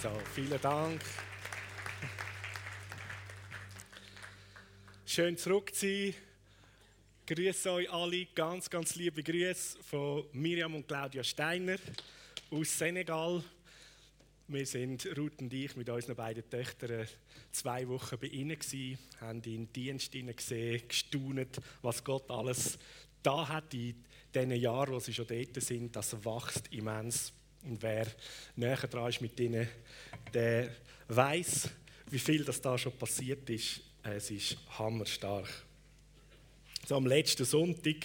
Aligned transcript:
So, 0.00 0.12
vielen 0.32 0.60
Dank. 0.60 1.00
Schön 5.04 5.36
zurück 5.36 5.74
zu 5.74 5.86
sein. 5.86 6.14
Grüße 7.26 7.72
euch 7.72 7.90
alle, 7.90 8.26
ganz, 8.26 8.70
ganz 8.70 8.94
liebe 8.94 9.24
Grüße 9.24 9.82
von 9.82 10.24
Miriam 10.34 10.76
und 10.76 10.86
Claudia 10.86 11.24
Steiner 11.24 11.78
aus 12.52 12.78
Senegal. 12.78 13.42
Wir 14.46 14.66
sind, 14.66 15.04
Ruth 15.18 15.40
und 15.40 15.52
ich, 15.52 15.74
mit 15.74 15.88
unseren 15.88 16.14
beiden 16.14 16.48
Töchtern 16.48 17.08
zwei 17.50 17.88
Wochen 17.88 18.18
bei 18.20 18.28
ihnen 18.28 18.56
gewesen, 18.56 19.00
haben 19.20 19.42
in 19.42 19.72
Dienst 19.72 20.12
gesehen, 20.12 20.86
gestaunt, 20.86 21.60
was 21.82 22.04
Gott 22.04 22.30
alles 22.30 22.78
da 23.20 23.48
hat 23.48 23.74
in 23.74 24.04
diesen 24.32 24.52
Jahren, 24.52 24.92
wo 24.92 25.00
sie 25.00 25.12
schon 25.12 25.26
dort 25.26 25.60
sind. 25.60 25.96
Das 25.96 26.24
wächst 26.24 26.72
immens. 26.72 27.32
Und 27.64 27.82
wer 27.82 28.06
näher 28.56 28.76
dran 28.76 29.08
ist 29.08 29.20
mit 29.20 29.38
ihnen, 29.40 29.68
der 30.32 30.70
weiß, 31.08 31.70
wie 32.10 32.18
viel 32.18 32.44
das 32.44 32.60
da 32.60 32.78
schon 32.78 32.92
passiert 32.92 33.48
ist. 33.50 33.80
Es 34.02 34.30
ist 34.30 34.56
hammerstark. 34.78 35.48
So 36.86 36.96
am 36.96 37.06
letzten 37.06 37.44
Sonntag, 37.44 37.96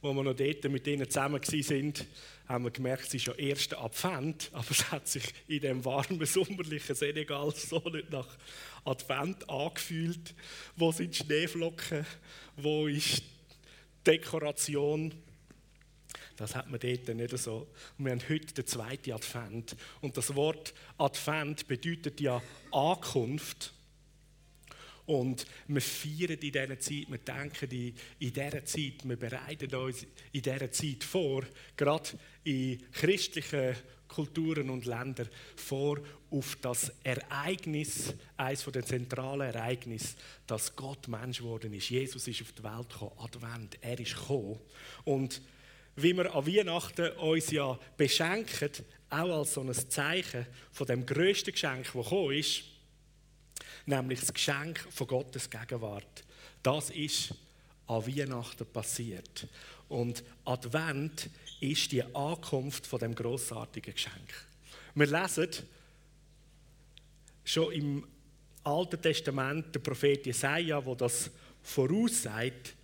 wo 0.00 0.12
wir 0.12 0.22
noch 0.22 0.34
dort 0.34 0.64
mit 0.64 0.86
ihnen 0.86 1.08
zusammen 1.08 1.42
sind, 1.42 2.06
haben 2.46 2.64
wir 2.64 2.70
gemerkt, 2.70 3.06
es 3.06 3.14
ist 3.14 3.26
ja 3.26 3.34
erster 3.34 3.82
Advent, 3.82 4.50
aber 4.52 4.70
es 4.70 4.90
hat 4.90 5.08
sich 5.08 5.24
in 5.48 5.60
dem 5.60 5.84
warmen, 5.84 6.24
sommerlichen 6.24 6.94
Senegal 6.94 7.52
so 7.54 7.80
nicht 7.90 8.10
nach 8.10 8.28
Advent 8.84 9.48
angefühlt. 9.48 10.34
Wo 10.76 10.92
sind 10.92 11.16
Schneeflocken? 11.16 12.06
Wo 12.56 12.86
ist 12.86 13.22
Dekoration? 14.06 15.12
Das 16.36 16.54
hat 16.54 16.70
man 16.70 16.80
dort 16.80 17.08
nicht 17.08 17.38
so. 17.38 17.68
Und 17.98 18.04
wir 18.04 18.12
haben 18.12 18.28
heute 18.28 18.54
den 18.54 18.66
zweiten 18.66 19.12
Advent. 19.12 19.76
Und 20.00 20.16
das 20.16 20.34
Wort 20.34 20.74
Advent 20.98 21.68
bedeutet 21.68 22.20
ja 22.20 22.42
Ankunft. 22.72 23.72
Und 25.06 25.46
wir 25.68 25.82
feiern 25.82 26.38
in 26.38 26.52
dieser 26.52 26.78
Zeit, 26.78 27.10
wir 27.10 27.18
denken 27.18 27.70
in, 28.18 28.32
dieser 28.32 28.64
Zeit, 28.64 29.04
wir 29.04 29.16
bereiten 29.16 29.74
uns 29.74 30.06
in 30.32 30.42
dieser 30.42 30.70
Zeit 30.70 31.04
vor, 31.04 31.44
gerade 31.76 32.10
in 32.44 32.82
christlichen 32.90 33.76
Kulturen 34.08 34.70
und 34.70 34.86
Ländern 34.86 35.28
vor 35.56 36.00
auf 36.30 36.56
das 36.60 36.92
Ereignis, 37.02 38.14
eines 38.36 38.64
der 38.64 38.84
zentralen 38.84 39.52
Ereignisse, 39.52 40.16
dass 40.46 40.74
Gott 40.74 41.08
Mensch 41.08 41.38
geworden 41.38 41.72
ist. 41.74 41.90
Jesus 41.90 42.26
ist 42.26 42.42
auf 42.42 42.52
die 42.52 42.62
Welt 42.62 42.88
gekommen, 42.88 43.12
Advent, 43.18 43.78
er 43.80 43.98
ist 43.98 44.14
gekommen. 44.14 44.58
Und 45.04 45.42
wie 45.96 46.16
wir 46.16 46.34
an 46.34 46.46
Weihnachten 46.46 47.10
uns 47.18 47.50
ja 47.50 47.78
beschenken, 47.96 48.70
auch 49.10 49.38
als 49.38 49.54
so 49.54 49.60
ein 49.60 49.72
Zeichen 49.72 50.46
von 50.72 50.86
dem 50.86 51.06
größten 51.06 51.52
Geschenk, 51.52 51.84
das 51.84 51.92
gekommen 51.92 52.32
ist, 52.32 52.64
nämlich 53.86 54.20
das 54.20 54.32
Geschenk 54.32 54.86
von 54.90 55.06
Gottes 55.06 55.48
Gegenwart. 55.48 56.24
Das 56.62 56.90
ist 56.90 57.34
an 57.86 58.06
Weihnachten 58.06 58.66
passiert. 58.66 59.46
Und 59.88 60.24
Advent 60.44 61.28
ist 61.60 61.92
die 61.92 62.02
Ankunft 62.02 62.86
von 62.86 62.98
dem 62.98 63.14
großartigen 63.14 63.94
Geschenk. 63.94 64.46
Wir 64.94 65.06
lesen 65.06 65.48
schon 67.44 67.72
im 67.72 68.06
Alten 68.64 69.00
Testament 69.00 69.74
der 69.74 69.80
Prophet 69.80 70.24
Jesaja, 70.24 70.84
wo 70.84 70.94
das 70.94 71.30
voraussagt, 71.62 72.74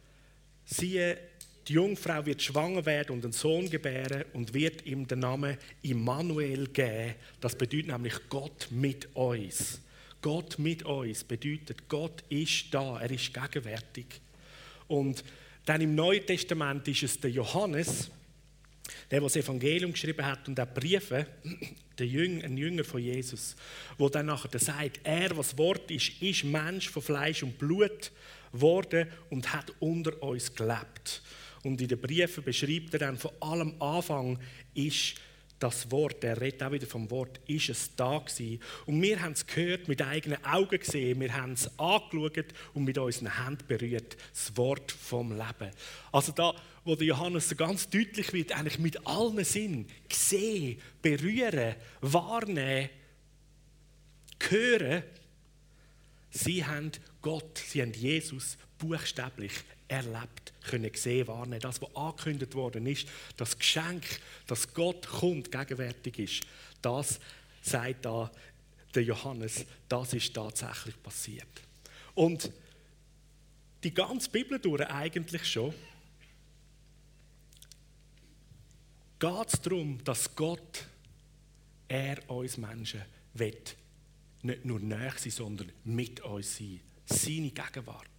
siehe, 0.64 1.29
die 1.68 1.74
Jungfrau 1.74 2.24
wird 2.24 2.42
schwanger 2.42 2.84
werden 2.86 3.12
und 3.12 3.24
einen 3.24 3.32
Sohn 3.32 3.68
gebären 3.68 4.24
und 4.32 4.54
wird 4.54 4.86
ihm 4.86 5.06
den 5.06 5.20
Namen 5.20 5.56
Immanuel 5.82 6.68
geben. 6.68 7.14
Das 7.40 7.56
bedeutet 7.56 7.88
nämlich 7.88 8.14
Gott 8.28 8.68
mit 8.70 9.14
uns. 9.14 9.80
Gott 10.22 10.58
mit 10.58 10.82
uns 10.82 11.24
bedeutet, 11.24 11.88
Gott 11.88 12.22
ist 12.28 12.66
da, 12.72 13.00
er 13.00 13.10
ist 13.10 13.32
gegenwärtig. 13.32 14.06
Und 14.88 15.24
dann 15.64 15.80
im 15.80 15.94
Neuen 15.94 16.26
Testament 16.26 16.86
ist 16.88 17.02
es 17.02 17.20
der 17.20 17.30
Johannes, 17.30 18.10
der, 19.10 19.20
der 19.20 19.28
das 19.28 19.36
Evangelium 19.36 19.92
geschrieben 19.92 20.26
hat 20.26 20.48
und 20.48 20.58
auch 20.58 20.66
Briefe, 20.66 21.26
der 21.98 22.06
Jünger, 22.06 22.44
ein 22.44 22.56
Jünger 22.56 22.84
von 22.84 23.00
Jesus, 23.00 23.54
wo 23.98 24.08
dann 24.08 24.26
nachher 24.26 24.58
sagt, 24.58 25.00
er, 25.04 25.36
was 25.36 25.56
Wort 25.56 25.90
ist, 25.90 26.20
ist 26.20 26.44
Mensch 26.44 26.88
von 26.88 27.02
Fleisch 27.02 27.42
und 27.42 27.58
Blut 27.58 28.10
geworden 28.52 29.06
und 29.28 29.52
hat 29.52 29.72
unter 29.78 30.22
uns 30.22 30.54
gelebt. 30.54 31.22
Und 31.64 31.80
in 31.80 31.88
den 31.88 32.00
Briefen 32.00 32.42
beschreibt 32.42 32.94
er 32.94 33.00
dann 33.00 33.18
von 33.18 33.32
allem 33.40 33.74
Anfang 33.80 34.38
ist 34.74 35.14
das 35.60 35.90
Wort, 35.90 36.24
er 36.24 36.40
redet 36.40 36.62
auch 36.62 36.72
wieder 36.72 36.86
vom 36.86 37.10
Wort, 37.10 37.38
ist 37.46 37.68
es 37.68 37.94
da 37.94 38.18
gewesen. 38.18 38.60
Und 38.86 39.00
wir 39.02 39.20
haben 39.20 39.32
es 39.32 39.46
gehört, 39.46 39.88
mit 39.88 40.00
eigenen 40.00 40.42
Augen 40.42 40.78
gesehen, 40.78 41.20
wir 41.20 41.34
haben 41.34 41.52
es 41.52 41.78
angeschaut 41.78 42.46
und 42.72 42.84
mit 42.84 42.96
unseren 42.96 43.44
Händen 43.44 43.66
berührt, 43.68 44.16
das 44.32 44.56
Wort 44.56 44.90
vom 44.90 45.32
Leben. 45.32 45.70
Also 46.10 46.32
da, 46.32 46.54
wo 46.84 46.96
der 46.96 47.08
Johannes 47.08 47.50
so 47.50 47.56
ganz 47.56 47.90
deutlich 47.90 48.32
wird, 48.32 48.52
eigentlich 48.58 48.78
mit 48.78 49.06
allen 49.06 49.44
Sinnen, 49.44 49.86
sehen, 50.10 50.80
berühren, 51.02 51.76
wahrnehmen, 52.00 52.88
hören, 54.48 55.02
sie 56.30 56.64
haben 56.64 56.90
Gott, 57.20 57.58
sie 57.58 57.82
haben 57.82 57.92
Jesus 57.92 58.56
buchstäblich 58.78 59.52
erlebt, 59.90 60.52
können 60.62 60.90
sehen, 60.94 61.26
wahrnehmen. 61.26 61.60
Das, 61.60 61.82
was 61.82 61.94
angekündigt 61.96 62.54
worden 62.54 62.86
ist, 62.86 63.08
das 63.36 63.58
Geschenk, 63.58 64.04
dass 64.46 64.72
Gott 64.72 65.06
kommt, 65.06 65.50
gegenwärtig 65.50 66.18
ist, 66.18 66.46
das 66.80 67.18
sagt 67.60 68.04
da 68.04 68.30
der 68.94 69.02
Johannes, 69.02 69.64
das 69.88 70.12
ist 70.14 70.32
tatsächlich 70.32 71.00
passiert. 71.02 71.62
Und 72.14 72.50
die 73.82 73.92
ganze 73.92 74.30
Bibel 74.30 74.58
durch 74.58 74.86
eigentlich 74.86 75.44
schon 75.44 75.74
geht 79.18 79.46
es 79.52 79.60
darum, 79.60 80.02
dass 80.04 80.34
Gott, 80.34 80.86
er 81.88 82.30
uns 82.30 82.56
Menschen 82.56 83.02
will, 83.34 83.60
nicht 84.42 84.64
nur 84.64 84.78
näher 84.78 85.14
sein, 85.16 85.32
sondern 85.32 85.72
mit 85.84 86.20
uns 86.20 86.56
sein. 86.56 86.80
Seine 87.06 87.50
Gegenwart 87.50 88.09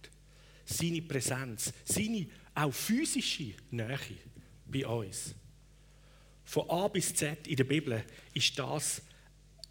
seine 0.64 1.02
Präsenz, 1.02 1.72
seine 1.84 2.26
auch 2.54 2.72
physische 2.72 3.54
Nähe 3.70 3.98
bei 4.66 4.86
uns. 4.86 5.34
Von 6.44 6.68
A 6.68 6.88
bis 6.88 7.14
Z 7.14 7.46
in 7.46 7.56
der 7.56 7.64
Bibel 7.64 8.04
ist 8.34 8.58
das 8.58 9.02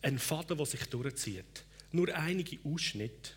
ein 0.01 0.17
Faden, 0.17 0.57
der 0.57 0.65
sich 0.65 0.83
durchzieht. 0.85 1.65
Nur 1.91 2.13
einige 2.15 2.57
Ausschnitte, 2.63 3.31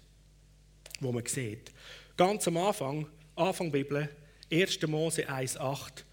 wo 1.00 1.12
man 1.12 1.26
sieht. 1.26 1.72
Ganz 2.16 2.46
am 2.46 2.56
Anfang, 2.56 3.06
Anfang 3.34 3.70
Bibel, 3.70 4.08
1. 4.50 4.82
Mose 4.86 5.28
1,8, 5.28 6.04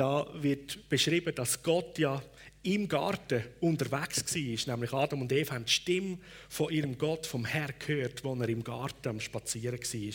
da 0.00 0.26
wird 0.32 0.88
beschrieben, 0.88 1.34
dass 1.34 1.62
Gott 1.62 1.98
ja 1.98 2.22
im 2.62 2.88
Garten 2.88 3.44
unterwegs 3.60 4.24
war, 4.34 4.74
nämlich 4.74 4.92
Adam 4.94 5.20
und 5.20 5.30
Eva 5.30 5.54
haben 5.54 5.66
die 5.66 5.72
Stimme 5.72 6.18
von 6.48 6.72
ihrem 6.72 6.96
Gott, 6.96 7.26
vom 7.26 7.44
Herr 7.44 7.70
gehört, 7.74 8.24
wo 8.24 8.34
er 8.34 8.48
im 8.48 8.64
Garten 8.64 9.08
am 9.08 9.20
Spazieren 9.20 9.78
war, 9.78 10.14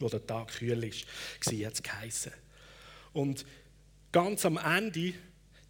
wo 0.00 0.08
der 0.08 0.26
Tag 0.26 0.48
kühl 0.48 0.82
war, 0.82 1.66
hat 1.66 1.82
es. 2.08 2.30
Und 3.12 3.46
ganz 4.10 4.44
am 4.46 4.56
Ende, 4.56 5.14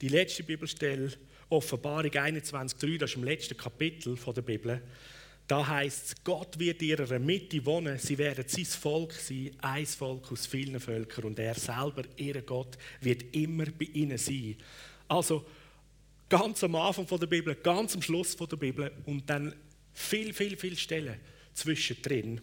die 0.00 0.08
letzte 0.08 0.42
Bibelstelle, 0.42 1.12
Offenbarung 1.50 2.10
21,3, 2.10 2.98
das 2.98 3.10
ist 3.10 3.16
im 3.16 3.24
letzten 3.24 3.58
Kapitel 3.58 4.16
der 4.16 4.42
Bibel, 4.42 4.80
da 5.52 5.66
heißt 5.66 6.06
es, 6.06 6.24
Gott 6.24 6.58
wird 6.58 6.80
in 6.80 6.88
ihrer 6.88 7.18
Mitte 7.18 7.64
wohnen, 7.66 7.98
sie 7.98 8.16
werden 8.16 8.44
sein 8.48 8.64
Volk 8.64 9.12
sein, 9.12 9.50
ein 9.60 9.84
Volk 9.84 10.32
aus 10.32 10.46
vielen 10.46 10.80
Völkern 10.80 11.24
und 11.24 11.38
er 11.38 11.54
selber, 11.54 12.04
ihr 12.16 12.40
Gott, 12.40 12.78
wird 13.02 13.34
immer 13.34 13.66
bei 13.66 13.84
ihnen 13.92 14.16
sein. 14.16 14.56
Also 15.08 15.44
Ganz 16.32 16.64
am 16.64 16.74
Anfang 16.76 17.06
der 17.06 17.26
Bibel, 17.26 17.54
ganz 17.56 17.94
am 17.94 18.00
Schluss 18.00 18.34
der 18.34 18.56
Bibel 18.56 18.90
und 19.04 19.28
dann 19.28 19.54
viel, 19.92 20.32
viel, 20.32 20.56
viel 20.56 20.78
Stellen 20.78 21.20
zwischendrin 21.52 22.40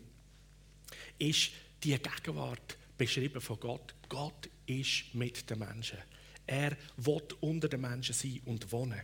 ist 1.17 1.49
die 1.83 1.97
Gegenwart 1.97 2.77
beschrieben 2.95 3.41
von 3.41 3.59
Gott. 3.59 3.95
Gott 4.07 4.47
ist 4.67 5.15
mit 5.15 5.49
den 5.49 5.57
Menschen. 5.57 5.97
Er 6.45 6.77
will 6.97 7.23
unter 7.39 7.67
den 7.67 7.81
Menschen 7.81 8.13
sein 8.13 8.39
und 8.45 8.71
wohnen. 8.71 9.01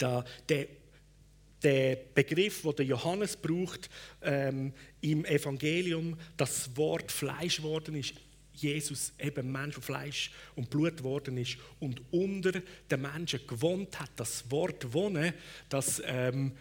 Der, 0.00 0.24
der, 0.48 0.66
der 1.64 1.96
Begriff, 2.14 2.62
den 2.76 2.86
Johannes 2.86 3.36
braucht 3.36 3.88
ähm, 4.22 4.72
im 5.00 5.24
Evangelium, 5.24 6.16
das 6.36 6.76
Wort 6.76 7.10
Fleisch 7.10 7.56
geworden 7.56 7.96
ist, 7.96 8.14
Jesus 8.52 9.12
eben 9.18 9.50
Mensch 9.50 9.74
von 9.74 9.82
Fleisch 9.82 10.30
und 10.54 10.70
Blut 10.70 10.98
geworden 10.98 11.36
ist 11.38 11.56
und 11.80 12.00
unter 12.12 12.52
den 12.52 13.00
Menschen 13.00 13.40
gewohnt 13.46 13.98
hat. 13.98 14.10
Das 14.16 14.48
Wort 14.50 14.92
wohnen, 14.92 15.32
das 15.68 16.00
ähm, 16.06 16.52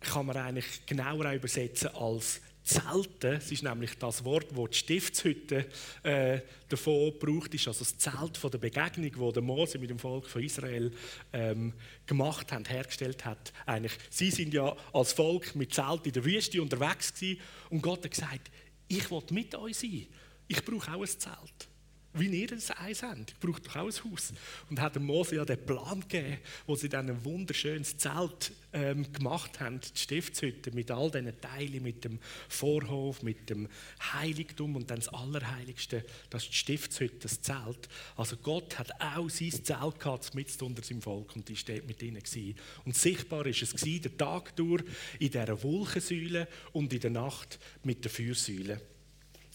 kann 0.00 0.26
man 0.26 0.36
eigentlich 0.36 0.86
genauer 0.86 1.30
übersetzen 1.32 1.90
als 1.94 2.40
Zelten, 2.66 3.34
es 3.34 3.52
ist 3.52 3.62
nämlich 3.62 3.96
das 3.96 4.24
Wort, 4.24 4.48
das 4.50 4.70
die 4.70 4.76
Stiftshütte 4.76 5.66
äh, 6.02 6.40
davon 6.68 7.12
braucht, 7.18 7.54
ist 7.54 7.68
also 7.68 7.84
das 7.84 7.96
Zelt 7.96 8.36
von 8.36 8.50
der 8.50 8.58
Begegnung, 8.58 9.32
der 9.32 9.42
Mose 9.42 9.78
mit 9.78 9.88
dem 9.88 10.00
Volk 10.00 10.26
von 10.26 10.42
Israel 10.42 10.92
ähm, 11.32 11.72
gemacht 12.06 12.50
hat, 12.50 12.68
hergestellt 12.68 13.24
hat. 13.24 13.52
Eigentlich, 13.66 13.96
sie 14.10 14.32
sind 14.32 14.52
ja 14.52 14.76
als 14.92 15.12
Volk 15.12 15.54
mit 15.54 15.72
Zelt 15.72 16.06
in 16.06 16.12
der 16.12 16.24
Wüste 16.24 16.60
unterwegs 16.60 17.14
gewesen 17.14 17.40
und 17.70 17.82
Gott 17.82 18.04
hat 18.04 18.10
gesagt, 18.10 18.50
ich 18.88 19.08
will 19.12 19.22
mit 19.30 19.54
euch 19.54 19.76
sein, 19.76 20.06
ich 20.48 20.64
brauche 20.64 20.92
auch 20.92 21.02
ein 21.02 21.06
Zelt 21.06 21.68
wie 22.18 22.28
ihr 22.28 22.52
es 22.52 22.70
eins 22.70 23.02
habt. 23.02 23.32
Ich 23.32 23.38
brauche 23.38 23.60
doch 23.60 23.76
auch 23.76 23.86
ein 23.86 24.12
Haus. 24.12 24.32
Und 24.70 24.80
hat 24.80 24.98
Mose 25.00 25.36
ja 25.36 25.44
den 25.44 25.64
Plan 25.64 26.00
gegeben, 26.00 26.38
wo 26.66 26.74
sie 26.74 26.88
dann 26.88 27.08
ein 27.08 27.24
wunderschönes 27.24 27.96
Zelt 27.96 28.52
ähm, 28.72 29.10
gemacht 29.12 29.60
haben, 29.60 29.80
die 29.80 29.98
Stiftshütte, 29.98 30.72
mit 30.72 30.90
all 30.90 31.10
diesen 31.10 31.40
Teilen, 31.40 31.82
mit 31.82 32.04
dem 32.04 32.18
Vorhof, 32.48 33.22
mit 33.22 33.48
dem 33.48 33.68
Heiligtum 34.12 34.76
und 34.76 34.90
dann 34.90 34.98
das 34.98 35.08
Allerheiligste, 35.08 36.04
das 36.30 36.44
ist 36.44 36.52
die 36.52 36.56
Stiftshütte, 36.56 37.18
das 37.20 37.40
Zelt. 37.40 37.88
Also 38.16 38.36
Gott 38.36 38.78
hat 38.78 38.90
auch 39.00 39.30
sein 39.30 39.52
Zelt 39.52 39.98
gehabt, 39.98 40.34
mit 40.34 40.62
unter 40.62 40.82
seinem 40.82 41.02
Volk 41.02 41.36
und 41.36 41.48
die 41.48 41.56
steht 41.56 41.86
mit 41.86 42.02
ihnen 42.02 42.22
gewesen. 42.22 42.56
Und 42.84 42.96
sichtbar 42.96 43.46
ist 43.46 43.62
es 43.62 43.74
gewesen, 43.74 44.02
der 44.02 44.16
Tag 44.16 44.56
durch 44.56 44.84
in 45.18 45.30
dieser 45.30 45.62
Wolkensäule 45.62 46.48
und 46.72 46.92
in 46.92 47.00
der 47.00 47.10
Nacht 47.10 47.58
mit 47.82 48.04
der 48.04 48.10
Feuersäule 48.10 48.80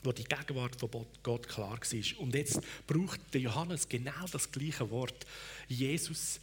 wo 0.04 0.12
die 0.12 0.24
Gegenwart 0.24 0.76
von 0.76 0.90
Gott 1.24 1.48
klar 1.48 1.80
war. 1.80 2.20
Und 2.20 2.36
jetzt 2.36 2.60
braucht 2.88 3.20
Johannes 3.34 3.88
genau 3.88 4.26
das 4.32 4.52
gleiche 4.52 4.90
Wort. 4.90 5.26
Jesus 5.68 6.40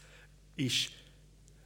ist 0.56 0.90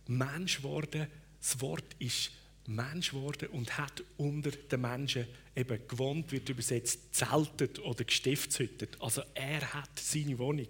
Mensch 0.07 0.59
geworden, 0.59 1.07
das 1.41 1.61
Wort 1.61 1.85
ist 1.99 2.31
Mensch 2.67 3.11
geworden 3.11 3.49
und 3.49 3.77
hat 3.77 4.03
unter 4.17 4.51
den 4.51 4.81
Menschen 4.81 5.27
eben 5.57 5.87
gewohnt, 5.89 6.31
wird 6.33 6.49
übersetzt, 6.49 7.15
zeltet 7.15 7.79
oder 7.81 8.05
gestiftshüttet. 8.05 8.97
Also 9.01 9.23
er 9.35 9.75
hat 9.75 9.99
seine 9.99 10.39
Wohnung. 10.39 10.69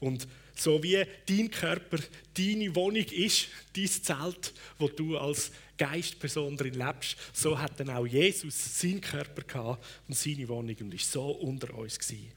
Und 0.00 0.26
so 0.54 0.82
wie 0.82 1.04
dein 1.26 1.50
Körper 1.50 1.98
deine 2.34 2.74
Wohnung 2.74 3.04
ist, 3.04 3.48
dein 3.76 3.86
Zelt, 3.86 4.52
wo 4.78 4.88
du 4.88 5.18
als 5.18 5.52
Geistperson 5.78 6.56
drin 6.56 6.74
lebst, 6.74 7.16
so 7.32 7.58
hat 7.58 7.78
dann 7.80 7.90
auch 7.90 8.06
Jesus 8.06 8.80
seinen 8.80 9.00
Körper 9.00 9.42
gehabt 9.42 9.84
und 10.08 10.14
seine 10.14 10.48
Wohnung 10.48 10.76
und 10.80 10.94
ist 10.94 11.10
so 11.10 11.30
unter 11.30 11.72
uns 11.74 11.98
gewesen. 11.98 12.32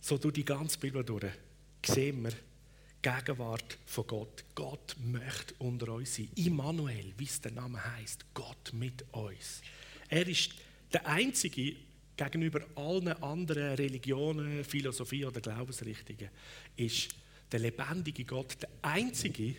So 0.00 0.16
durch 0.18 0.34
die 0.34 0.44
ganze 0.44 0.78
Bibel 0.78 1.04
durch 1.04 1.26
sehen 1.84 2.22
wir 2.22 2.32
Gegenwart 3.02 3.78
von 3.84 4.06
Gott. 4.06 4.44
Gott 4.54 4.96
möchte 5.04 5.54
unter 5.58 5.92
uns 5.92 6.16
sein. 6.16 6.28
Immanuel, 6.36 7.12
wie 7.16 7.24
es 7.24 7.40
der 7.40 7.52
Name 7.52 7.84
heißt, 7.96 8.24
Gott 8.34 8.72
mit 8.72 9.04
uns. 9.12 9.62
Er 10.08 10.26
ist 10.26 10.52
der 10.92 11.06
Einzige 11.06 11.76
gegenüber 12.16 12.66
allen 12.74 13.08
anderen 13.22 13.74
Religionen, 13.74 14.64
Philosophie 14.64 15.24
oder 15.24 15.40
Glaubensrichtungen, 15.40 16.30
ist 16.76 17.10
der 17.52 17.60
lebendige 17.60 18.24
Gott 18.24 18.56
der 18.60 18.70
Einzige, 18.82 19.54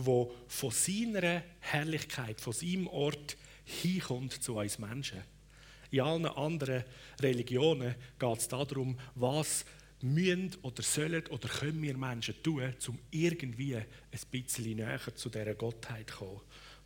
wo 0.00 0.32
von 0.46 0.70
seiner 0.70 1.42
Herrlichkeit, 1.58 2.40
von 2.40 2.52
seinem 2.52 2.86
Ort 2.86 3.36
hinkommt 3.64 4.32
zu 4.32 4.56
uns 4.56 4.78
Menschen. 4.78 5.22
In 5.90 6.00
allen 6.00 6.26
anderen 6.26 6.84
Religionen 7.20 7.96
geht 8.18 8.38
es 8.38 8.46
darum, 8.46 8.96
was 9.16 9.64
müssen 10.00 10.54
oder 10.62 10.82
sollen 10.82 11.26
oder 11.26 11.48
können 11.48 11.82
wir 11.82 11.96
Menschen 11.96 12.40
tun, 12.42 12.72
um 12.86 12.98
irgendwie 13.10 13.74
ein 13.74 13.86
bisschen 14.30 14.76
näher 14.76 15.00
zu 15.16 15.28
dieser 15.30 15.54
Gottheit 15.54 16.10
zu 16.10 16.16
kommen, 16.16 16.40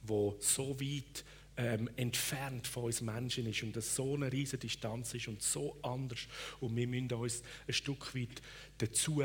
wo 0.05 0.37
so 0.41 0.81
weit 0.81 1.25
ähm, 1.59 1.91
entfernt 1.97 2.67
von 2.67 2.85
uns 2.85 3.03
Menschen 3.03 3.47
ist 3.47 3.63
und 3.63 3.77
das 3.77 3.95
so 3.95 4.15
eine 4.15 4.33
riesige 4.33 4.61
Distanz 4.61 5.13
ist 5.13 5.29
und 5.29 5.43
so 5.43 5.77
anders 5.83 6.21
und 6.61 6.75
wir 6.75 6.89
müssen 6.89 7.13
uns 7.13 7.43
ein 7.67 7.75
Stück 7.75 8.15
weit 8.15 8.41
dazu 8.79 9.23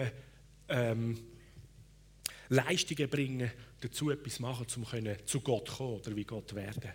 ähm, 0.68 1.18
Leistungen 2.50 3.10
bringen, 3.10 3.52
dazu 3.82 4.10
etwas 4.10 4.40
machen, 4.40 4.66
um 4.76 4.86
zu 5.26 5.42
Gott 5.42 5.70
kommen 5.70 6.00
oder 6.00 6.16
wie 6.16 6.24
Gott 6.24 6.54
werden. 6.56 6.92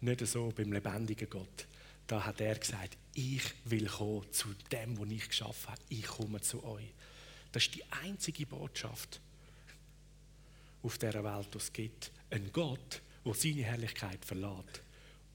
Nicht 0.00 0.26
so 0.26 0.52
beim 0.54 0.72
lebendigen 0.72 1.28
Gott. 1.28 1.66
Da 2.06 2.24
hat 2.24 2.40
er 2.40 2.58
gesagt, 2.58 2.96
ich 3.14 3.42
will 3.64 3.86
kommen 3.86 4.30
zu 4.32 4.48
dem, 4.72 4.98
was 4.98 5.10
ich 5.10 5.28
geschaffen 5.28 5.70
habe. 5.70 5.82
Ich 5.88 6.06
komme 6.06 6.40
zu 6.40 6.64
euch. 6.64 6.92
Das 7.52 7.64
ist 7.64 7.74
die 7.74 7.84
einzige 8.02 8.46
Botschaft 8.46 9.20
auf 10.82 10.98
dieser 10.98 11.24
Welt, 11.24 11.48
die 11.52 11.58
es 11.58 11.72
gibt. 11.72 12.10
Ein 12.30 12.50
Gott, 12.52 13.02
der 13.24 13.34
seine 13.34 13.62
Herrlichkeit 13.62 14.24
verlässt 14.24 14.82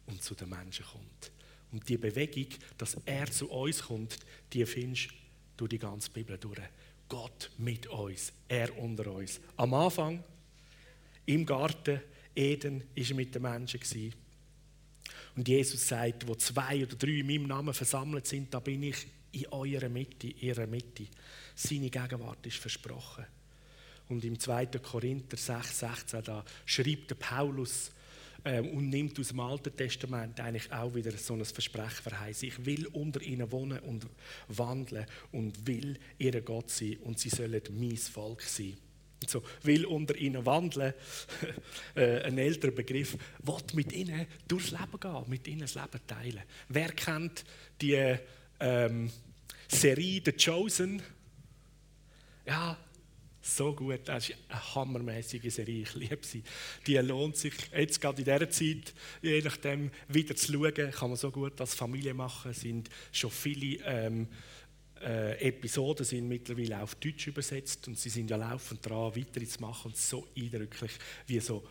und 0.08 0.22
zu 0.24 0.36
den 0.36 0.50
Menschen 0.50 0.86
kommt. 0.86 1.32
Und 1.72 1.88
die 1.90 1.98
Bewegung, 1.98 2.48
dass 2.78 2.98
er 3.06 3.30
zu 3.30 3.50
uns 3.50 3.84
kommt, 3.84 4.18
die 4.54 4.66
findest 4.66 5.10
du 5.10 5.14
durch 5.58 5.70
die 5.70 5.80
ganze 5.80 6.10
Bibel 6.10 6.38
durch. 6.38 6.60
Gott 7.08 7.52
mit 7.58 7.88
uns, 7.88 8.34
er 8.48 8.76
unter 8.78 9.12
uns. 9.12 9.40
Am 9.58 9.74
Anfang, 9.74 10.24
im 11.26 11.46
Garten 11.46 12.02
Eden, 12.36 12.82
war 12.82 13.06
er 13.10 13.16
mit 13.16 13.34
den 13.34 13.42
Menschen. 13.42 14.14
Und 15.36 15.48
Jesus 15.48 15.88
sagt, 15.88 16.28
wo 16.28 16.36
zwei 16.36 16.84
oder 16.84 16.96
drei 16.96 17.20
in 17.20 17.28
meinem 17.28 17.48
Namen 17.48 17.74
versammelt 17.74 18.28
sind, 18.28 18.54
da 18.54 18.60
bin 18.60 18.84
ich 18.84 19.08
in 19.32 19.48
eurer 19.48 19.90
Mitte, 19.90 20.28
ihrer 20.28 20.68
Mitte. 20.68 21.08
Seine 21.56 21.90
Gegenwart 21.90 22.46
ist 22.46 22.58
versprochen. 22.58 23.26
Und 24.08 24.24
im 24.24 24.40
2. 24.40 24.68
Korinther 24.82 25.36
6, 25.36 25.80
16, 25.80 26.24
da 26.24 26.46
schreibt 26.66 27.10
der 27.10 27.16
Paulus 27.16 27.92
äh, 28.44 28.60
und 28.60 28.90
nimmt 28.90 29.20
aus 29.20 29.30
dem 29.30 29.40
Alten 29.40 29.76
Testament 29.76 30.40
eigentlich 30.40 30.72
auch 30.72 30.94
wieder 30.94 31.12
so 31.18 31.34
ein 31.34 31.44
Versprechen 31.44 32.04
verheißen. 32.04 32.48
Ich 32.48 32.66
will 32.66 32.88
unter 32.88 33.22
ihnen 33.22 33.52
wohnen 33.52 33.80
und 33.80 34.06
wandeln 34.48 35.06
und 35.32 35.66
will 35.66 35.98
ihr 36.20 36.40
Gott 36.42 36.70
sein 36.70 36.98
und 36.98 37.20
sie 37.20 37.30
sollen 37.30 37.62
mein 37.72 37.98
Volk 37.98 38.44
sein. 38.44 38.78
So, 39.28 39.44
will 39.64 39.86
unter 39.86 40.16
ihnen 40.16 40.46
wandeln, 40.46 40.94
äh, 41.96 42.22
ein 42.22 42.38
älterer 42.38 42.72
Begriff, 42.72 43.18
will 43.44 43.64
mit 43.74 43.92
ihnen 43.92 44.28
durchs 44.48 44.72
Leben 44.72 45.00
gehen, 45.00 45.24
mit 45.28 45.48
ihnen 45.48 45.62
das 45.62 45.76
Leben 45.76 46.00
teilen. 46.06 46.44
Wer 46.70 46.92
kennt 46.92 47.44
die 47.82 48.18
ähm, 48.60 49.12
Serie 49.68 50.22
The 50.24 50.34
Chosen? 50.34 51.02
Ja, 52.46 52.78
so 53.42 53.74
gut, 53.74 54.02
das 54.06 54.30
ist 54.30 54.38
eine 54.50 54.76
hammermäßige 54.76 55.54
Serie, 55.54 55.84
ich 55.84 55.94
liebe 55.94 56.26
sie. 56.26 56.44
Die 56.88 56.98
lohnt 56.98 57.38
sich 57.38 57.54
jetzt 57.76 58.02
gerade 58.02 58.18
in 58.18 58.26
dieser 58.26 58.50
Zeit, 58.50 58.94
je 59.22 59.42
nachdem, 59.42 59.92
wieder 60.08 60.36
zu 60.36 60.52
schauen, 60.52 60.92
kann 60.92 61.10
man 61.10 61.18
so 61.18 61.30
gut 61.32 61.62
als 61.62 61.76
Familie 61.76 62.16
machen, 62.16 62.54
sind 62.54 62.90
schon 63.12 63.30
viele 63.30 63.84
ähm, 63.86 64.28
äh, 65.06 65.48
Episoden 65.48 66.06
sind 66.06 66.28
mittlerweile 66.28 66.82
auf 66.82 66.96
Deutsch 66.96 67.28
übersetzt 67.28 67.88
und 67.88 67.98
sie 67.98 68.10
sind 68.10 68.30
ja 68.30 68.38
laufend 68.38 68.86
dran, 68.86 69.16
weiter 69.16 69.46
zu 69.46 69.62
machen 69.62 69.92
und 69.92 69.98
so 69.98 70.28
eindrücklich, 70.36 70.92
wie 71.28 71.40
so 71.40 71.64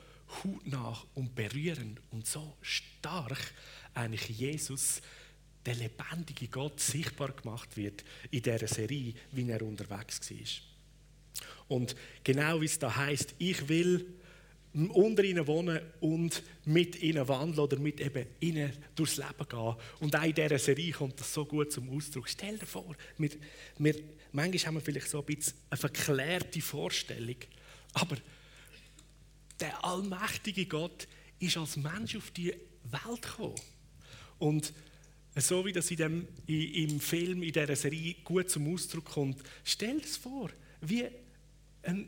hautnah 0.42 0.96
und 1.14 1.34
berührend 1.34 2.00
und 2.10 2.26
so 2.26 2.56
stark 2.62 3.52
eigentlich 3.92 4.28
Jesus 4.38 5.02
der 5.66 5.74
lebendige 5.74 6.48
Gott 6.48 6.78
sichtbar 6.78 7.32
gemacht 7.32 7.76
wird 7.76 8.04
in 8.30 8.42
dieser 8.42 8.68
Serie, 8.68 9.14
wie 9.32 9.50
er 9.50 9.62
unterwegs 9.62 10.30
war. 10.30 10.38
Und 11.68 11.96
genau 12.22 12.60
wie 12.60 12.66
es 12.66 12.78
da 12.78 12.94
heißt, 12.94 13.34
ich 13.38 13.68
will 13.68 14.06
unter 14.74 15.22
ihnen 15.22 15.46
wohnen 15.46 15.80
und 16.00 16.42
mit 16.64 17.00
ihnen 17.00 17.26
wandeln 17.28 17.60
oder 17.60 17.78
mit 17.78 18.00
eben 18.00 18.26
ihnen 18.40 18.72
durchs 18.96 19.16
Leben 19.16 19.48
gehen. 19.48 19.74
Und 20.00 20.16
auch 20.16 20.24
in 20.24 20.34
dieser 20.34 20.58
Serie 20.58 20.92
kommt 20.92 21.20
das 21.20 21.32
so 21.32 21.44
gut 21.44 21.72
zum 21.72 21.88
Ausdruck. 21.90 22.28
Stell 22.28 22.58
dir 22.58 22.66
vor, 22.66 22.96
wir, 23.18 23.30
wir, 23.78 23.94
manchmal 24.32 24.66
haben 24.66 24.74
wir 24.74 24.80
vielleicht 24.80 25.08
so 25.08 25.20
ein 25.20 25.26
bisschen 25.26 25.54
eine 25.70 25.78
verklärte 25.78 26.60
Vorstellung, 26.60 27.36
aber 27.92 28.16
der 29.60 29.84
allmächtige 29.84 30.66
Gott 30.66 31.06
ist 31.38 31.56
als 31.56 31.76
Mensch 31.76 32.16
auf 32.16 32.30
die 32.32 32.52
Welt 32.84 33.22
gekommen. 33.22 33.54
Und 34.38 34.72
so 35.36 35.64
wie 35.64 35.72
das 35.72 35.90
in 35.90 35.96
dem, 35.96 36.28
im 36.46 37.00
Film, 37.00 37.42
in 37.42 37.52
dieser 37.52 37.76
Serie 37.76 38.14
gut 38.24 38.50
zum 38.50 38.72
Ausdruck 38.72 39.04
kommt, 39.04 39.40
stell 39.62 40.00
dir 40.00 40.06
vor, 40.06 40.50
wie 40.80 41.06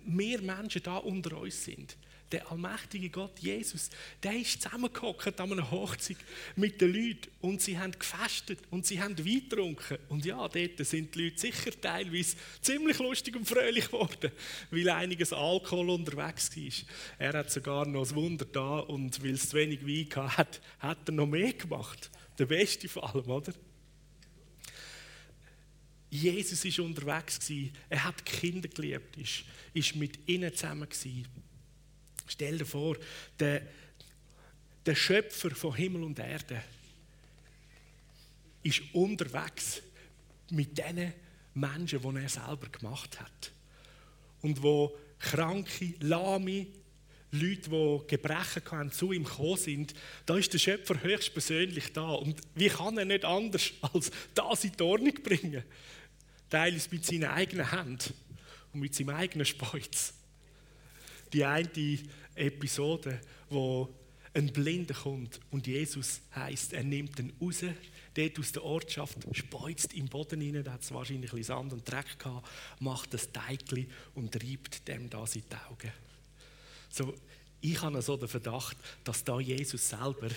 mehr 0.04 0.40
Menschen 0.40 0.82
da 0.82 0.98
unter 0.98 1.38
uns 1.38 1.64
sind. 1.64 1.96
Der 2.32 2.50
allmächtige 2.50 3.08
Gott, 3.08 3.38
Jesus, 3.38 3.88
der 4.20 4.36
ist 4.36 4.60
zusammengehockt 4.60 5.40
an 5.40 5.52
einer 5.52 5.70
Hochzeit 5.70 6.16
mit 6.56 6.80
den 6.80 6.92
Leuten 6.92 7.28
und 7.40 7.62
sie 7.62 7.78
haben 7.78 7.92
gefestet 7.92 8.58
und 8.70 8.84
sie 8.84 9.00
haben 9.00 9.16
Wein 9.16 9.48
getrunken. 9.48 9.98
Und 10.08 10.24
ja, 10.24 10.36
dort 10.36 10.86
sind 10.86 11.14
die 11.14 11.24
Leute 11.24 11.38
sicher 11.38 11.70
teilweise 11.80 12.36
ziemlich 12.60 12.98
lustig 12.98 13.36
und 13.36 13.46
fröhlich 13.46 13.86
geworden, 13.86 14.32
weil 14.72 14.88
einiges 14.90 15.32
Alkohol 15.32 15.90
unterwegs 15.90 16.56
war. 16.56 16.72
Er 17.18 17.38
hat 17.38 17.52
sogar 17.52 17.86
noch 17.86 18.08
ein 18.08 18.16
Wunder 18.16 18.44
da 18.44 18.78
und 18.80 19.22
weil 19.22 19.34
es 19.34 19.50
zu 19.50 19.56
wenig 19.56 19.86
Wein 19.86 20.36
hatte, 20.36 20.60
hat 20.80 21.08
er 21.08 21.12
noch 21.12 21.26
mehr 21.26 21.52
gemacht. 21.52 22.10
Der 22.38 22.46
Beste 22.46 22.88
vor 22.88 23.14
allem, 23.14 23.30
oder? 23.30 23.52
Jesus 26.10 26.64
ist 26.64 26.78
unterwegs. 26.78 27.38
Er 27.88 28.04
hat 28.04 28.24
Kinder 28.24 28.68
geliebt, 28.68 29.16
ist, 29.16 29.44
ist 29.74 29.96
mit 29.96 30.18
ihnen 30.28 30.54
zusammen. 30.54 30.88
Stell 32.26 32.58
dir 32.58 32.66
vor, 32.66 32.96
der, 33.38 33.62
der 34.84 34.94
Schöpfer 34.94 35.50
von 35.50 35.74
Himmel 35.74 36.04
und 36.04 36.18
Erde, 36.18 36.62
ist 38.62 38.82
unterwegs 38.92 39.82
mit 40.50 40.76
den 40.76 41.12
Menschen, 41.54 42.00
die 42.00 42.20
er 42.22 42.28
selber 42.28 42.68
gemacht 42.68 43.20
hat. 43.20 43.52
Und 44.42 44.62
wo 44.62 44.96
kranke, 45.18 45.94
lahme, 46.00 46.66
Leute, 47.32 47.70
die 47.70 48.06
Gebrechen 48.08 48.62
hatten, 48.70 48.92
zu 48.92 49.12
ihm 49.12 49.24
gekommen 49.24 49.56
sind, 49.56 49.94
da 50.24 50.36
ist 50.36 50.52
der 50.52 50.58
Schöpfer 50.58 51.02
höchstpersönlich 51.02 51.92
da. 51.92 52.10
Und 52.10 52.40
wie 52.54 52.68
kann 52.68 52.98
er 52.98 53.04
nicht 53.04 53.24
anders 53.24 53.72
als 53.80 54.10
das 54.34 54.64
in 54.64 54.72
die 54.72 54.82
Ordnung 54.82 55.14
bringen? 55.22 55.62
Teils 56.48 56.90
mit 56.90 57.04
seinen 57.04 57.24
eigenen 57.24 57.70
Händen 57.70 58.14
und 58.72 58.80
mit 58.80 58.94
seinem 58.94 59.10
eigenen 59.10 59.46
Speuz. 59.46 60.14
Die 61.32 61.44
eine 61.44 61.98
Episode, 62.34 63.20
wo 63.50 63.88
ein 64.34 64.52
Blinder 64.52 64.94
kommt 64.94 65.40
und 65.50 65.66
Jesus 65.66 66.20
heißt, 66.34 66.74
er 66.74 66.84
nimmt 66.84 67.18
ihn 67.18 67.32
raus, 67.40 67.64
dort 68.14 68.38
aus 68.38 68.52
der 68.52 68.64
Ortschaft, 68.64 69.16
speuzt 69.32 69.94
im 69.94 70.08
Boden 70.08 70.42
rein, 70.42 70.62
da 70.62 70.72
hat 70.72 70.82
es 70.82 70.92
wahrscheinlich 70.92 71.32
ein 71.32 71.42
Sand 71.42 71.72
und 71.72 71.90
Dreck 71.90 72.18
gehabt, 72.18 72.46
macht 72.80 73.14
das 73.14 73.32
Teigli 73.32 73.88
und 74.14 74.36
reibt 74.36 74.86
dem 74.88 75.08
da 75.08 75.24
in 75.24 75.42
die 75.50 75.56
Augen. 75.70 75.92
So, 76.90 77.14
ich 77.62 77.80
habe 77.80 78.02
so 78.02 78.16
den 78.16 78.28
Verdacht, 78.28 78.76
dass 79.04 79.24
da 79.24 79.40
Jesus 79.40 79.88
selber 79.88 80.28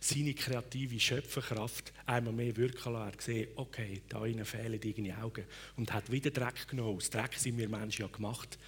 seine 0.00 0.34
kreative 0.34 1.00
Schöpferkraft 1.00 1.92
einmal 2.06 2.32
mehr 2.32 2.56
wirken 2.56 2.92
lassen. 2.92 3.08
Er 3.10 3.16
gesehen, 3.16 3.48
okay, 3.56 4.02
da 4.08 4.20
fehlen 4.44 4.80
irgendwie 4.82 5.12
Augen. 5.12 5.44
Und 5.76 5.92
hat 5.92 6.10
wieder 6.10 6.30
Dreck 6.30 6.68
genommen. 6.68 6.96
Aus 6.96 7.10
Dreck 7.10 7.34
sind 7.34 7.56
wir 7.58 7.68
Menschen 7.68 8.02
ja 8.02 8.08
gemacht. 8.08 8.58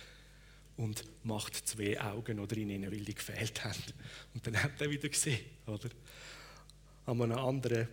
Und 0.78 1.04
macht 1.24 1.54
zwei 1.68 2.00
Augen 2.00 2.38
oder 2.38 2.56
in 2.56 2.70
ihnen, 2.70 2.90
weil 2.90 3.04
die 3.04 3.14
gefehlt 3.14 3.64
haben. 3.64 3.82
Und 4.32 4.46
dann 4.46 4.62
hat 4.62 4.80
er 4.80 4.88
wieder 4.88 5.08
gesehen, 5.08 5.44
oder? 5.66 5.90
An 7.04 7.20
einem 7.20 7.38
anderen 7.38 7.88